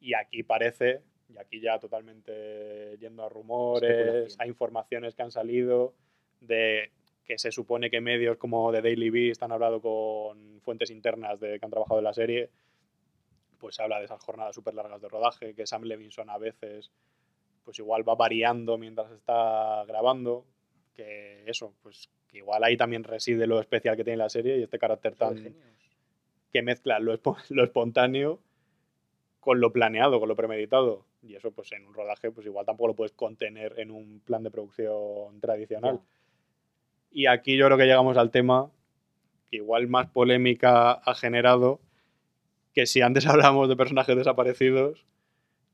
[0.00, 5.94] Y aquí parece, y aquí ya totalmente yendo a rumores, a informaciones que han salido
[6.40, 6.90] de
[7.24, 11.58] que se supone que medios como The Daily Beast han hablado con fuentes internas de
[11.58, 12.50] que han trabajado en la serie,
[13.58, 16.90] pues se habla de esas jornadas súper largas de rodaje, que Sam Levinson a veces
[17.62, 20.44] pues igual va variando mientras está grabando,
[20.94, 24.62] que eso, pues que igual ahí también reside lo especial que tiene la serie y
[24.62, 25.54] este carácter tan,
[26.52, 27.18] que mezcla lo,
[27.50, 28.40] lo espontáneo
[29.40, 31.06] con lo planeado, con lo premeditado.
[31.22, 34.42] Y eso, pues en un rodaje, pues igual tampoco lo puedes contener en un plan
[34.42, 36.00] de producción tradicional.
[37.10, 38.70] Y aquí yo creo que llegamos al tema
[39.50, 41.80] que igual más polémica ha generado,
[42.72, 45.04] que si antes hablamos de personajes desaparecidos,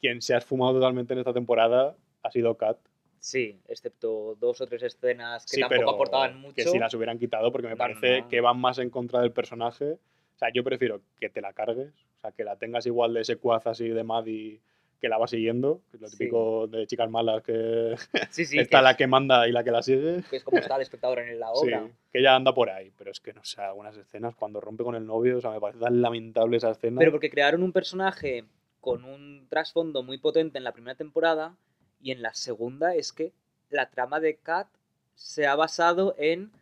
[0.01, 2.79] quien se ha esfumado totalmente en esta temporada ha sido Kat.
[3.27, 6.55] Sí, excepto dos o tres escenas que Sí, tampoco pero aportaban mucho.
[6.55, 8.29] que si las hubieran quitado, porque me No, parece no.
[8.29, 9.95] que van más en contra del personaje.
[9.95, 13.25] O sea, yo prefiero que te la cargues, o sea, que la tengas igual de
[13.25, 14.61] secuaz así de Maddie
[15.01, 16.19] que la va siguiendo, que es lo Sí.
[16.19, 17.97] típico de chicas malas que
[18.31, 20.23] Sí, sí, está que, la es, que manda y la que la sigue.
[20.31, 21.89] que es como está el espectador en la Sí, obra.
[22.13, 24.95] que ella anda por ahí, pero es que no sé, algunas escenas cuando rompe con
[24.95, 27.01] el novio, o sea, me parece tan lamentable esa escena.
[27.01, 28.45] Pero porque crearon un personaje
[28.81, 31.57] con un trasfondo muy potente en la primera temporada
[32.01, 33.33] y en la segunda es que
[33.71, 34.69] la trama de Kat
[35.15, 36.53] se ha basado en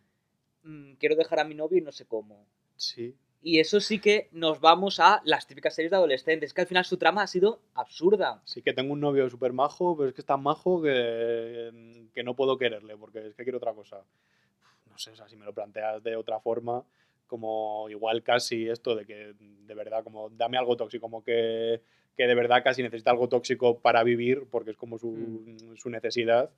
[0.63, 2.45] mm, quiero dejar a mi novio y no sé cómo.
[2.77, 6.67] Sí, Y eso sí que nos vamos a las típicas series de adolescentes, que al
[6.67, 8.41] final su trama ha sido absurda.
[8.45, 12.23] sí que tengo un novio súper majo, pero es que es tan majo que, que
[12.23, 14.03] no puedo quererle, porque es que quiero otra cosa.
[14.89, 16.83] No sé, o sea, si me lo planteas de otra forma,
[17.27, 21.81] como igual casi esto de que de verdad, como dame algo tóxico, como que,
[22.15, 26.49] que de verdad casi necesita algo tóxico para vivir, porque es como su, su necesidad.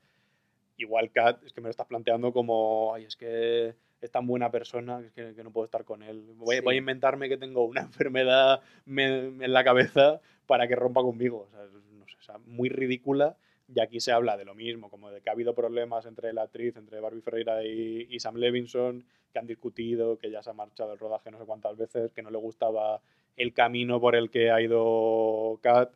[0.76, 4.50] Igual Kat, es que me lo estás planteando como, ay, es que es tan buena
[4.50, 6.22] persona que, que, no puedo estar con él.
[6.36, 6.62] Voy, Sí.
[6.62, 11.48] voy a inventarme que tengo una enfermedad me- en la cabeza para que rompa conmigo.
[11.48, 13.36] O sea, no sé, o sea, muy ridícula.
[13.74, 16.42] Y aquí se habla de lo mismo, como de que ha habido problemas entre la
[16.42, 20.54] actriz, entre Barbie Ferreira y, y Sam Levinson, que han discutido, que ya se ha
[20.54, 23.02] marchado el rodaje no sé cuántas veces, que no le gustaba
[23.36, 25.92] el camino por el que ha ido Kat,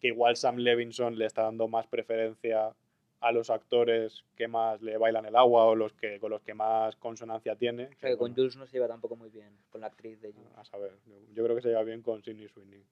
[0.00, 2.72] que igual Sam Levinson le está dando más preferencia
[3.20, 6.54] a los actores que más le bailan el agua o los que con los que
[6.54, 7.86] más consonancia tiene.
[7.86, 10.20] O sea, que con bueno, Jules no se lleva tampoco muy bien, con la actriz
[10.20, 10.52] de Jules.
[10.56, 10.92] a saber,
[11.34, 12.84] yo, creo que se lleva bien con Sidney Sweeney.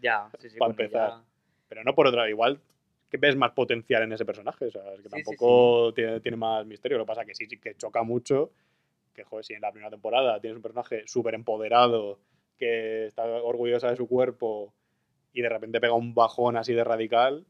[0.00, 0.56] Ya, sí, sí.
[0.58, 1.24] Pa' con ella- empezar.
[1.68, 2.60] Pero no por otra, igual
[3.08, 4.66] que ves más potencial en ese personaje.
[4.66, 6.98] O sea, es que Sí, sí, tampoco Tiene, tiene más misterio.
[6.98, 8.52] Lo que pasa que sí, sí que choca mucho.
[9.14, 12.18] Que, joder, si en la primera temporada tienes un personaje súper empoderado,
[12.58, 14.72] que está orgullosa de su cuerpo
[15.32, 17.46] y de repente pega un bajón así de radical,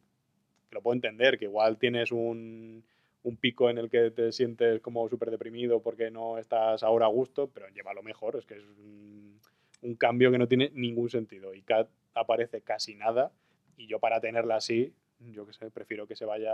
[0.68, 2.84] que lo puedo entender, que igual tienes un,
[3.22, 7.10] un pico en el que te sientes como súper deprimido porque no estás ahora a
[7.10, 9.40] gusto, pero lleva lo mejor, es que es un,
[9.82, 11.54] un cambio que no tiene ningún sentido.
[11.54, 13.32] Y Kat aparece casi nada,
[13.76, 16.52] y yo para tenerla así, yo qué sé, prefiero que se vaya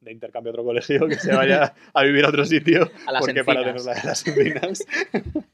[0.00, 3.20] de intercambio a otro colegio, que se vaya a vivir a otro sitio, A las
[3.22, 3.84] porque para encinas.
[3.84, 4.86] tenerla de las encinas.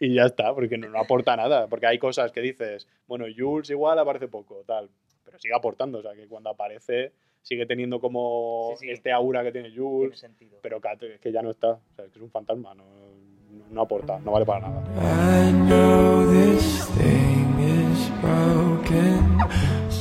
[0.00, 1.66] y ya está, porque no, no aporta nada.
[1.68, 4.90] Porque hay cosas que dices, bueno, Jules igual aparece poco, tal,
[5.24, 5.98] pero sigue aportando.
[5.98, 8.92] O sea, que cuando aparece sigue teniendo como Sí, sí.
[8.92, 10.24] este aura que tiene Jules,
[10.62, 11.72] pero Kat es que ya no está.
[11.72, 14.82] O sea, que es un fantasma, no, no, no aporta, no vale para nada.
[14.96, 19.38] I know this thing is broken.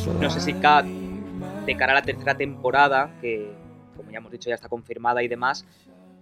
[0.08, 3.52] No sé si Kat, de cara a la tercera temporada, que
[3.96, 5.66] como ya hemos dicho ya está confirmada y demás,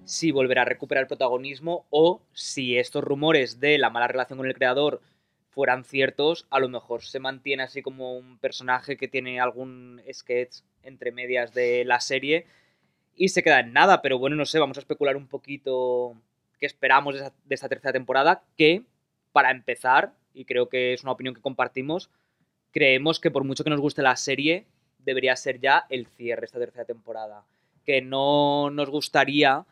[0.04, 4.54] si volverá a recuperar protagonismo o si estos rumores de la mala relación con el
[4.54, 5.02] creador
[5.50, 10.58] fueran ciertos, a lo mejor se mantiene así como un personaje que tiene algún sketch
[10.84, 12.48] entre medias de la serie
[13.16, 16.16] y se queda en nada, pero bueno, no sé, vamos a especular un poquito
[16.60, 18.84] qué esperamos de esta tercera temporada, que
[19.32, 22.10] para empezar, y creo que es una opinión que compartimos,
[22.72, 24.68] creemos que por mucho que nos guste la serie,
[25.00, 27.46] debería ser ya el cierre esta tercera temporada.
[27.86, 29.66] Que no nos gustaría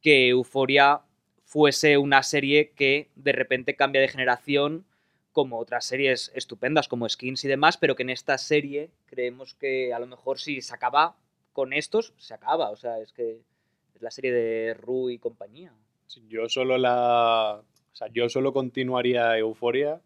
[0.00, 1.02] que Euforia
[1.44, 4.86] fuese una serie que de repente cambia de generación,
[5.32, 9.92] como otras series estupendas como Skins y demás, pero que en esta serie creemos que
[9.94, 11.16] a lo mejor si se acaba
[11.52, 12.70] con estos, se acaba.
[12.70, 13.40] O sea, es que
[13.94, 15.72] es la serie de Ru y compañía.
[16.28, 17.62] Yo solo la.
[17.92, 20.00] O sea, yo solo continuaría Euforia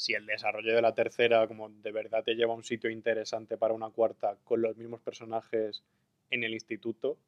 [0.00, 3.58] si el desarrollo de la tercera, como de verdad te lleva a un sitio interesante
[3.58, 5.82] para una cuarta, con los mismos personajes
[6.30, 7.18] en el instituto.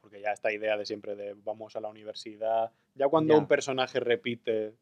[0.00, 2.72] Porque ya esta idea de siempre de vamos a la universidad.
[2.96, 3.38] Ya cuando Ya.
[3.38, 4.74] un personaje repite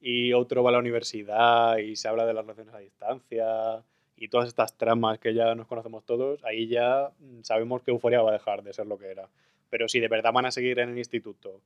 [0.00, 3.84] y otro va a la universidad y se habla de las relaciones a distancia
[4.16, 8.22] y todas estas tramas que ya nos conocemos todos, ahí ya mm, sabemos que Euforia
[8.22, 9.28] va a dejar de ser lo que era.
[9.68, 11.60] Pero si de verdad van a seguir en el instituto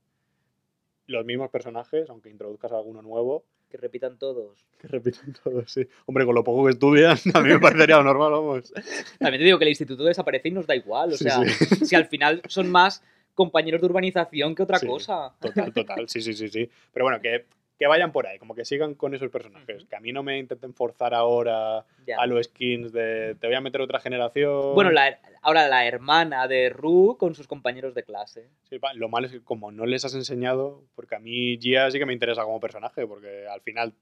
[1.07, 4.67] los mismos personajes, aunque introduzcas alguno nuevo, Que repitan todos.
[4.79, 5.87] que repiten todos, sí.
[6.05, 8.71] Hombre, con lo poco que estudian, a mí me parecería normal, vamos.
[9.19, 11.15] También te digo que el instituto desaparece y nos da igual.
[11.15, 11.87] O Sí, sea, sí.
[11.87, 13.03] si al final son más
[13.35, 14.87] compañeros de urbanización que otra Sí.
[14.87, 15.33] cosa.
[15.41, 16.69] Total, total, sí, sí, sí, sí.
[16.93, 17.47] Pero bueno, que,
[17.83, 19.85] que vayan por ahí, como que sigan con esos personajes.
[19.87, 22.17] Que a mí no me intenten forzar ahora Ya.
[22.17, 24.73] a los skins de te voy a meter otra generación.
[24.75, 28.49] Bueno, la- ahora la hermana de Ru con sus compañeros de clase.
[28.71, 31.99] Sí, lo malo es que como no les has enseñado, porque a mí Gia sí
[31.99, 33.95] que me interesa como personaje, porque al final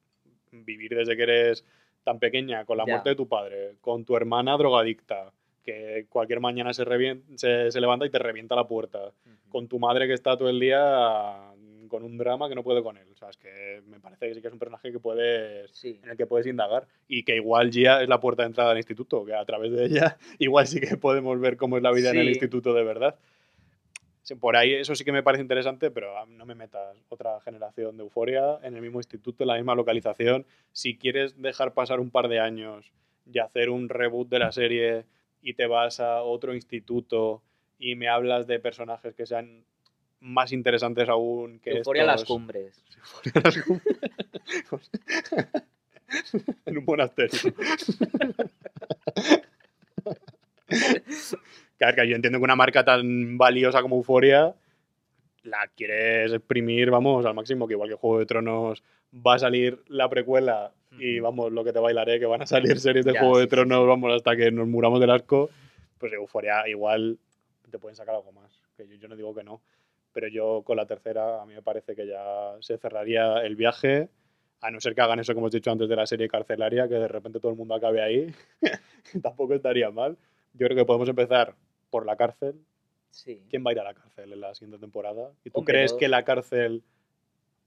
[0.53, 1.65] vivir desde que eres
[2.05, 2.93] tan pequeña, con la Ya.
[2.93, 5.33] muerte de tu padre, con tu hermana drogadicta,
[5.65, 6.85] que cualquier mañana se,
[7.37, 9.13] se, se levanta y te revienta la puerta,
[9.49, 11.50] con tu madre que está todo el día
[11.91, 13.07] con un drama que no puede con él.
[13.13, 16.01] O sea, es que me parece que sí que es un personaje que puedes Sí.
[16.03, 18.79] en el que puedes indagar y que igual Gia es la puerta de entrada al
[18.79, 22.11] instituto, que a través de ella igual sí que podemos ver cómo es la vida
[22.11, 23.17] en el instituto de verdad.
[24.39, 27.97] Por ahí eso sí que me parece interesante, pero ah, no me metas otra generación
[27.97, 30.47] de euforia en el mismo instituto, en la misma localización.
[30.73, 32.93] Si quieres dejar pasar un par de años
[33.33, 35.05] y hacer un reboot de la serie
[35.43, 37.43] y te vas a otro instituto
[37.79, 39.65] y me hablas de personajes que sean
[40.21, 42.83] más interesantes aún que Euforia a las estos- cumbres.
[43.25, 44.01] Euforia a las cumbres.
[46.67, 47.55] en un monasterio.
[51.79, 54.55] Claro, que yo entiendo que una marca tan valiosa como Euforia
[55.43, 58.83] la quieres exprimir, vamos, al máximo, que igual que Juego de Tronos
[59.15, 62.79] va a salir la precuela y vamos, lo que te bailaré, que van a salir
[62.79, 63.89] series de Ya, Juego sí, de Tronos, sí.
[63.89, 65.49] vamos, hasta que nos muramos del asco,
[65.99, 67.19] pues Euforia igual
[67.71, 69.63] te pueden sacar algo más, que yo, yo no digo que no,
[70.13, 74.09] pero yo con la tercera a mí me parece que ya se cerraría el viaje,
[74.61, 76.95] a no ser que hagan eso que hemos dicho antes de la serie carcelaria, que
[76.95, 78.35] de repente todo el mundo acabe ahí,
[79.23, 80.19] tampoco estaría mal.
[80.53, 81.55] Yo creo que podemos empezar
[81.91, 82.61] por la cárcel.
[83.11, 83.43] Sí.
[83.49, 85.33] ¿Quién va a ir a la cárcel en la siguiente temporada?
[85.45, 86.85] ¿Y tú Hombre, crees que la cárcel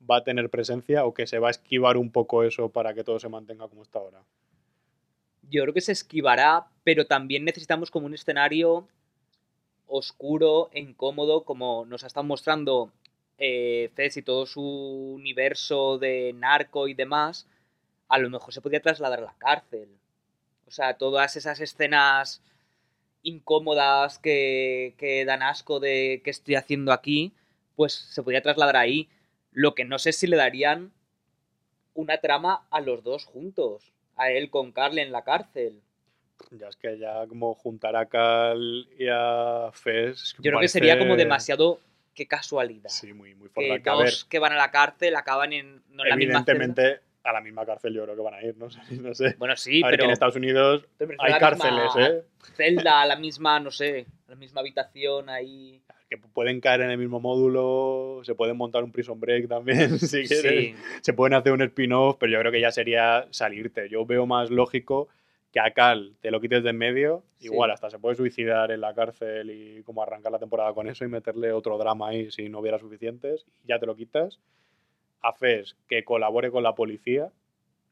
[0.09, 3.03] va a tener presencia o que se va a esquivar un poco eso para que
[3.03, 4.23] todo se mantenga como está ahora?
[5.49, 8.87] Yo creo que se esquivará, pero también necesitamos como un escenario
[9.95, 12.91] oscuro e incómodo, como nos ha estado mostrando
[13.37, 17.47] eh, Fez y todo su universo de narco y demás.
[18.07, 19.89] A lo mejor se podría trasladar a la cárcel.
[20.67, 22.41] O sea, todas esas escenas
[23.21, 27.31] incómodas que, que dan asco de qué estoy haciendo aquí,
[27.75, 29.09] pues se podría trasladar ahí.
[29.51, 30.91] Lo que no sé si le darían
[31.93, 33.93] una trama a los dos juntos.
[34.15, 35.81] A él con Carly en la cárcel.
[36.51, 40.21] Ya es que ya como juntar a Cal y a Fes.
[40.21, 41.79] es Yo creo que sería como demasiado.
[42.13, 42.89] Qué casualidad.
[42.89, 46.09] Sí, muy, muy que dos Que, a van a la cárcel acaban en, no en
[46.09, 46.51] la misma celda.
[46.51, 48.79] evidentemente a la misma cárcel yo creo que van a ir, no sé.
[49.01, 49.35] No sé.
[49.37, 52.23] Bueno, sí, a ver, que pero, en Estados Unidos pero hay a cárceles, ¿eh?
[52.55, 55.81] Celda, la misma, no sé, la misma habitación ahí.
[56.09, 60.25] Que pueden caer en el mismo módulo, se pueden montar un prison break también, si
[60.25, 60.51] quieres.
[60.51, 63.89] Sí, Se pueden hacer un spin-off, pero yo creo que ya sería salirte.
[63.89, 65.07] Yo veo más lógico
[65.53, 67.45] que a Cal te lo quites de en medio, Sí.
[67.45, 71.05] igual hasta se puede suicidar en la cárcel y como arrancar la temporada con eso
[71.05, 74.39] y meterle otro drama ahí si no hubiera suficientes, y ya te lo quitas.
[75.21, 77.31] A Fes que colabore con la policía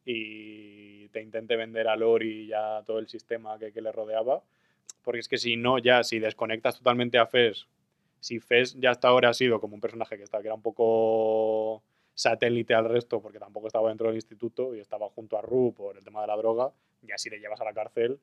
[0.04, 4.42] y te intente vender a Lori y ya todo el sistema que, que le rodeaba.
[5.04, 7.68] Porque es que si no, ya si desconectas totalmente a Fes,
[8.20, 10.62] si Fes ya hasta ahora ha sido como un personaje que, estaba, que era un
[10.62, 11.84] poco
[12.22, 15.98] satélite al resto, porque tampoco estaba dentro del instituto y estaba junto a Ru por
[15.98, 18.20] el tema de la droga, ya si le llevas a la cárcel,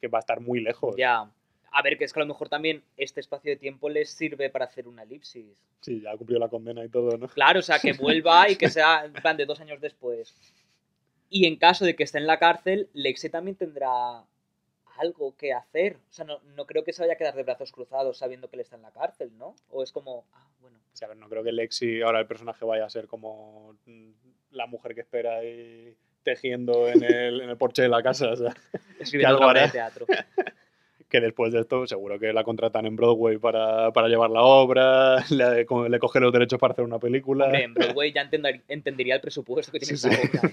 [0.00, 0.96] que va a estar muy lejos.
[0.96, 1.30] ya.
[1.72, 4.50] A ver, que es que a lo mejor también este espacio de tiempo les sirve
[4.50, 5.56] para hacer una elipsis.
[5.80, 7.28] Sí, ya ha cumplido la condena y todo, ¿no?
[7.28, 10.34] Claro, o sea, que vuelva y que sea en plan de dos años después.
[11.28, 14.24] Y en caso de que esté en la cárcel, Lexi también tendrá
[15.00, 15.96] algo que hacer.
[15.96, 18.56] O sea, no, no creo que se vaya a quedar de brazos cruzados sabiendo que
[18.56, 19.54] él está en la cárcel, ¿no?
[19.70, 20.78] O es como, ah, bueno.
[20.92, 23.76] O sea, a ver, no creo que Lexi, ahora el personaje, vaya a ser como
[23.86, 24.10] mm,
[24.50, 28.30] la mujer que espera ahí tejiendo en el, en el porche de la casa.
[28.30, 28.54] O sea,
[29.00, 30.06] Escribiendo algo de teatro.
[31.08, 35.16] que después de esto seguro que la contratan en Broadway para, para llevar la obra,
[35.30, 37.46] le, le coge los derechos para hacer una película.
[37.46, 40.28] Hombre, en Broadway ya entender- entendería el presupuesto que tiene Sí, esa sí.
[40.28, 40.50] obra.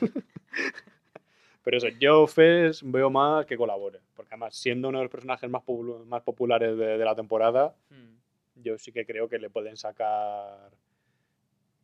[1.67, 3.99] Pero eso, yo Fes veo más que colabore.
[4.15, 7.75] Porque además, siendo uno de los personajes más, popul- más populares de, de la temporada,
[7.89, 8.15] Hmm.
[8.63, 10.71] yo sí que creo que le pueden sacar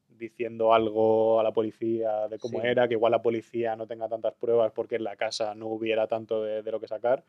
[0.07, 2.67] diciendo algo a la policía de cómo Sí.
[2.67, 6.07] era, que igual la policía no tenga tantas pruebas porque en la casa no hubiera
[6.07, 7.25] tanto de, de lo que sacar.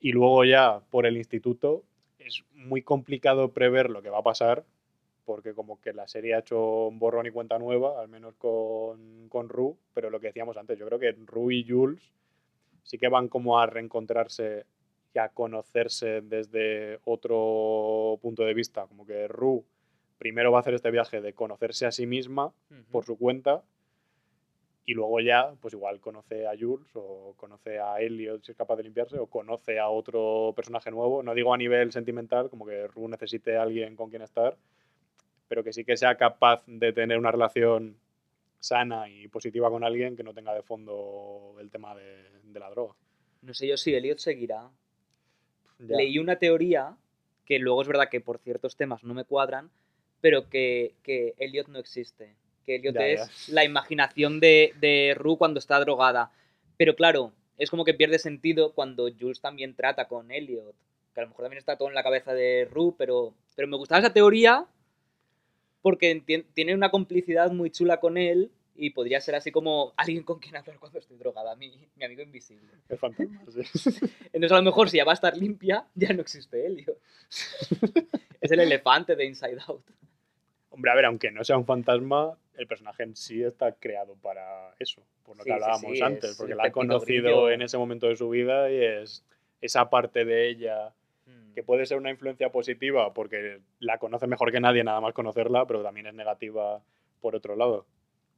[0.00, 1.82] Y luego ya por el instituto
[2.18, 4.64] es muy complicado prever lo que va a pasar
[5.24, 9.28] porque como que la serie ha hecho un borrón y cuenta nueva, al menos con,
[9.28, 12.12] con Ru, pero lo que decíamos antes, yo creo que Ru y Jules
[12.82, 14.66] sí que van como a reencontrarse
[15.14, 19.64] y a conocerse desde otro punto de vista, como que Ru
[20.18, 22.84] primero va a hacer este viaje de conocerse a sí misma Ujú.
[22.90, 23.62] por su cuenta
[24.86, 28.76] y luego ya, pues igual conoce a Jules o conoce a Elliot si es capaz
[28.76, 31.22] de limpiarse o conoce a otro personaje nuevo.
[31.22, 34.56] No digo a nivel sentimental, como que Ru necesite a alguien con quien estar,
[35.54, 37.96] pero que sí que sea capaz de tener una relación
[38.58, 42.68] sana y positiva con alguien que no tenga de fondo el tema de, de la
[42.70, 42.96] droga.
[43.40, 44.68] No sé yo si Elliot seguirá.
[45.78, 45.96] Ya.
[45.96, 46.96] Leí una teoría
[47.44, 49.70] que luego es verdad que por ciertos temas no me cuadran,
[50.20, 52.34] pero que, que Elliot no existe.
[52.66, 56.32] Que Elliot Ya, es la imaginación de, de Rue cuando está drogada.
[56.76, 60.74] Pero claro, es como que pierde sentido cuando Jules también trata con Elliot.
[61.14, 63.76] Que a lo mejor también está todo en la cabeza de Rue, pero, pero me
[63.76, 64.66] gustaba esa teoría
[65.84, 66.22] porque
[66.54, 70.56] tiene una complicidad muy chula con él y podría ser así como alguien con quien
[70.56, 72.70] hablar cuando estoy drogada, mi, mi amigo invisible.
[72.88, 73.60] Es fantasma, sí.
[74.32, 76.96] Entonces a lo mejor si ya va a estar limpia, ya no existe Elliot.
[78.40, 79.84] es el elefante de Inside Out.
[80.70, 84.74] Hombre, a ver, aunque no sea un fantasma, el personaje en sí está creado para
[84.78, 87.60] eso, por lo Sí, que hablábamos sí, antes, es porque el la ha conocido en
[87.60, 89.22] ese momento de su vida y es
[89.60, 90.94] esa parte de ella
[91.54, 95.66] que puede ser una influencia positiva porque la conoce mejor que nadie nada más conocerla,
[95.66, 96.82] pero también es negativa
[97.20, 97.86] por otro lado.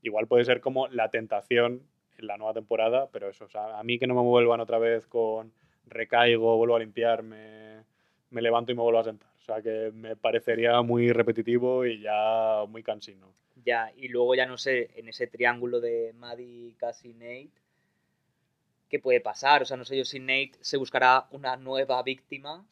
[0.03, 1.83] Igual puede ser como la tentación
[2.19, 4.79] en la nueva temporada, pero eso, o sea, a mí que no me vuelvan otra
[4.79, 5.53] vez con
[5.87, 7.85] recaigo, vuelvo a limpiarme,
[8.31, 9.31] me levanto y me vuelvo a sentar.
[9.39, 13.33] O sea, que me parecería muy repetitivo y ya muy cansino.
[13.65, 17.51] Ya, y luego ya no sé, en ese triángulo de Maddie, Cassie, Nate,
[18.89, 19.63] ¿qué puede pasar?
[19.63, 22.65] O sea, no sé yo si Nate se buscará una nueva víctima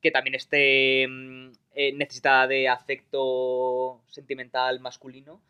[0.00, 5.40] que también esté mm, eh, necesitada de afecto sentimental masculino.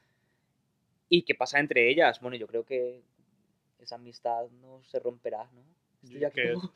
[1.09, 2.21] ¿Y qué pasa entre ellas?
[2.21, 3.03] Bueno, yo creo que
[3.81, 5.63] esa amistad no se romperá, ¿no?
[6.03, 6.73] Estoy aquí Que- como-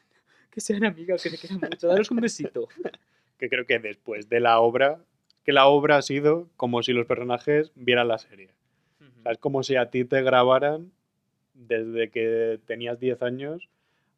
[0.50, 1.86] que sean amigas, que se quieran mucho.
[1.88, 2.68] Daros un besito.
[3.38, 5.00] que creo que después de la obra,
[5.44, 8.50] que la obra ha sido como si los personajes vieran la serie.
[9.00, 10.92] O sea, es como si a ti te grabaran
[11.66, 13.68] desde que tenías 10 años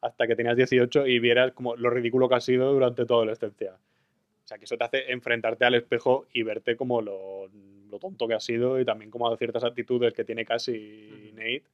[0.01, 3.73] hasta que tenías 18 y vieras como lo ridículo que has sido durante tu adolescencia.
[3.73, 7.49] O sea, que eso te hace enfrentarte al espejo y verte como lo,
[7.91, 11.35] lo tonto que has sido y también como ciertas actitudes que tiene Ujú.
[11.35, 11.65] Nate.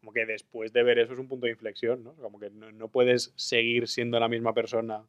[0.00, 2.14] Como que después de ver eso es un punto de inflexión, ¿no?
[2.14, 5.04] Como que no, no puedes seguir siendo la misma persona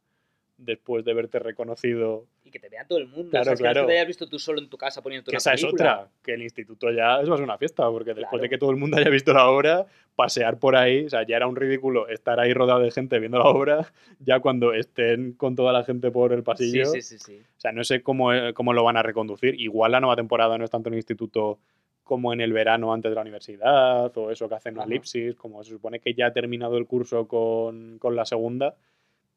[0.58, 2.26] después de verte reconocido.
[2.44, 3.30] Y que te vea todo el mundo.
[3.30, 3.86] Claro, o sea, es que no es claro.
[3.86, 5.94] que te hayas visto tú solo en tu casa poniendo Que una esa es película.
[6.00, 8.42] otra, que el instituto ya a ser una fiesta, porque después Claro.
[8.42, 9.86] de que todo el mundo haya visto la obra,
[10.16, 13.38] pasear por ahí, o sea, ya era un ridículo estar ahí rodeado de gente viendo
[13.38, 16.86] la obra, ya cuando estén con toda la gente por el pasillo.
[16.86, 17.38] sí, sí, sí.
[17.40, 19.54] O sea, no sé cómo, eh, cómo lo van a reconducir.
[19.60, 21.58] Igual la nueva temporada no es tanto en el instituto
[22.02, 24.90] como en el verano antes de la universidad, o eso que hacen una Ajá.
[24.90, 28.74] elipsis, como se supone que ya ha terminado el curso con, con la segunda.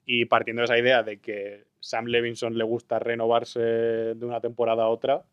[0.06, 4.84] Y partiendo de esa idea de que Sam Levinson le gusta renovarse de una temporada
[4.84, 5.24] a otra,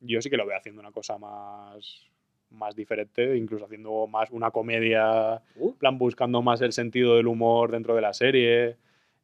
[0.00, 2.06] yo sí que lo veo haciendo una cosa más,
[2.50, 7.70] más diferente, incluso haciendo más una comedia Uh, plan buscando más el sentido del humor
[7.70, 8.76] dentro de la serie.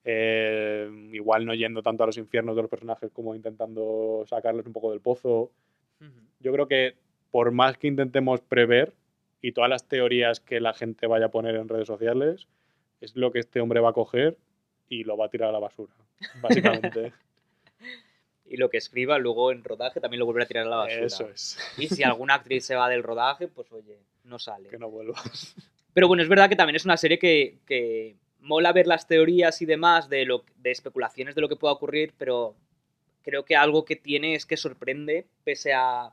[0.04, 4.72] eh, igual no yendo tanto a los infiernos de los personajes como intentando sacarles un
[4.72, 5.52] poco del pozo.
[6.00, 6.10] ujú.
[6.40, 6.96] Yo creo que
[7.30, 8.94] por más que intentemos prever
[9.40, 12.48] y todas las teorías que la gente vaya a poner en redes sociales,
[13.00, 14.36] es lo que este hombre va a coger
[14.88, 15.94] y lo va a tirar a la basura,
[16.40, 17.12] básicamente.
[18.44, 21.06] Y lo que escriba luego en rodaje también lo volverá a tirar a la basura.
[21.06, 24.68] Eso es, Y si alguna actriz se va del rodaje, pues oye, no sale.
[24.68, 25.54] que no vuelvas.
[25.94, 29.62] Pero bueno, es verdad que también es una serie que, que mola ver las teorías
[29.62, 32.54] y demás de, lo, de especulaciones de lo que pueda ocurrir, pero
[33.22, 36.12] creo que algo que tiene es que sorprende, pese a,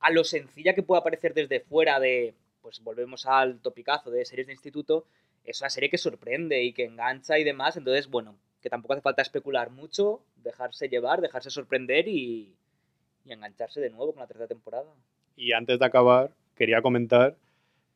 [0.00, 4.46] a lo sencilla que pueda parecer desde fuera de, pues volvemos al topicazo de series
[4.46, 5.06] de instituto,
[5.44, 9.02] es una serie que sorprende y que engancha y demás, entonces bueno, que tampoco hace
[9.02, 12.54] falta especular mucho, dejarse llevar, dejarse sorprender y,
[13.24, 14.92] y engancharse de nuevo con la tercera temporada.
[15.36, 17.36] Y antes de acabar, quería comentar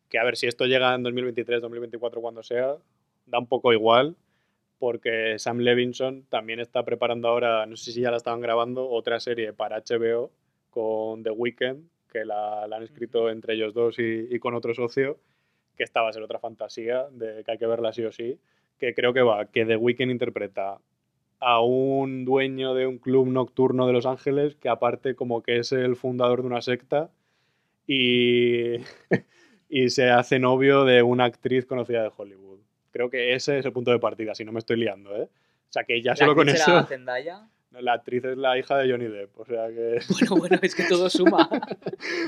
[0.08, 2.76] que a ver si esto llega en 2023, 2024, cuando sea,
[3.26, 4.16] da un poco igual,
[4.78, 9.20] porque Sam Levinson también está preparando ahora, no sé si ya la estaban grabando, otra
[9.20, 10.30] serie para HBO
[10.70, 14.74] con The Weeknd, que la, la han escrito entre ellos dos y, y con otro
[14.74, 15.18] socio,
[15.76, 18.38] que esta va a ser otra fantasía, de que hay que verla sí o sí,
[18.78, 20.78] que creo que va, que The Weeknd interpreta
[21.40, 25.72] a un dueño de un club nocturno de Los Ángeles que aparte como que es
[25.72, 27.10] el fundador de una secta
[27.86, 28.76] y,
[29.68, 32.60] y se hace novio de una actriz conocida de Hollywood.
[32.92, 35.28] Creo que ese es el punto de partida, si no me estoy liando, ¿eh?
[35.68, 36.84] O sea que ya ¿La solo con eso...
[36.84, 37.48] Zendaya?
[37.80, 39.98] La actriz es la hija de Johnny Depp, o sea que...
[40.30, 41.48] Bueno, bueno, es que todo suma.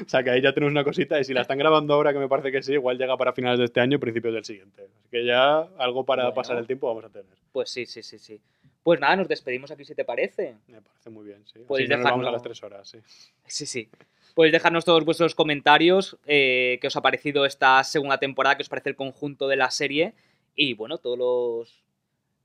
[0.04, 2.18] O sea que ahí ya tenemos una cosita y si la están grabando ahora, que
[2.18, 4.82] me parece que sí, igual llega para finales de este año, principios del siguiente.
[4.82, 6.34] Así que ya algo para Bueno.
[6.34, 7.26] pasar el tiempo vamos a tener.
[7.52, 8.40] Pues sí, sí, sí, sí.
[8.82, 10.54] Pues nada, nos despedimos aquí si te parece.
[10.68, 11.58] Me parece muy bien, sí.
[11.66, 12.98] Podéis no nos vamos a dejarnos- las tres horas, sí.
[13.46, 13.88] Sí, sí.
[14.34, 18.68] Podéis dejarnos todos vuestros comentarios, eh, qué os ha parecido esta segunda temporada, qué os
[18.68, 20.12] parece el conjunto de la serie
[20.54, 21.82] y bueno, todos los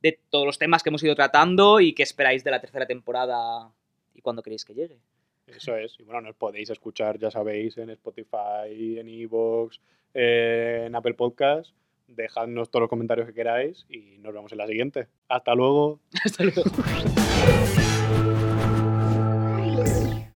[0.02, 3.72] de todos los temas que hemos ido tratando y qué esperáis de la tercera temporada
[4.14, 4.98] y cuándo queréis que llegue.
[5.48, 6.00] Eso es.
[6.00, 9.80] Y bueno, nos podéis escuchar, ya sabéis, en Spotify, en Evox,
[10.14, 11.72] en Apple Podcast.
[12.08, 15.08] Dejadnos todos los comentarios que queráis y nos vemos en la siguiente.
[15.28, 16.00] Hasta luego.
[16.26, 16.64] Hasta luego.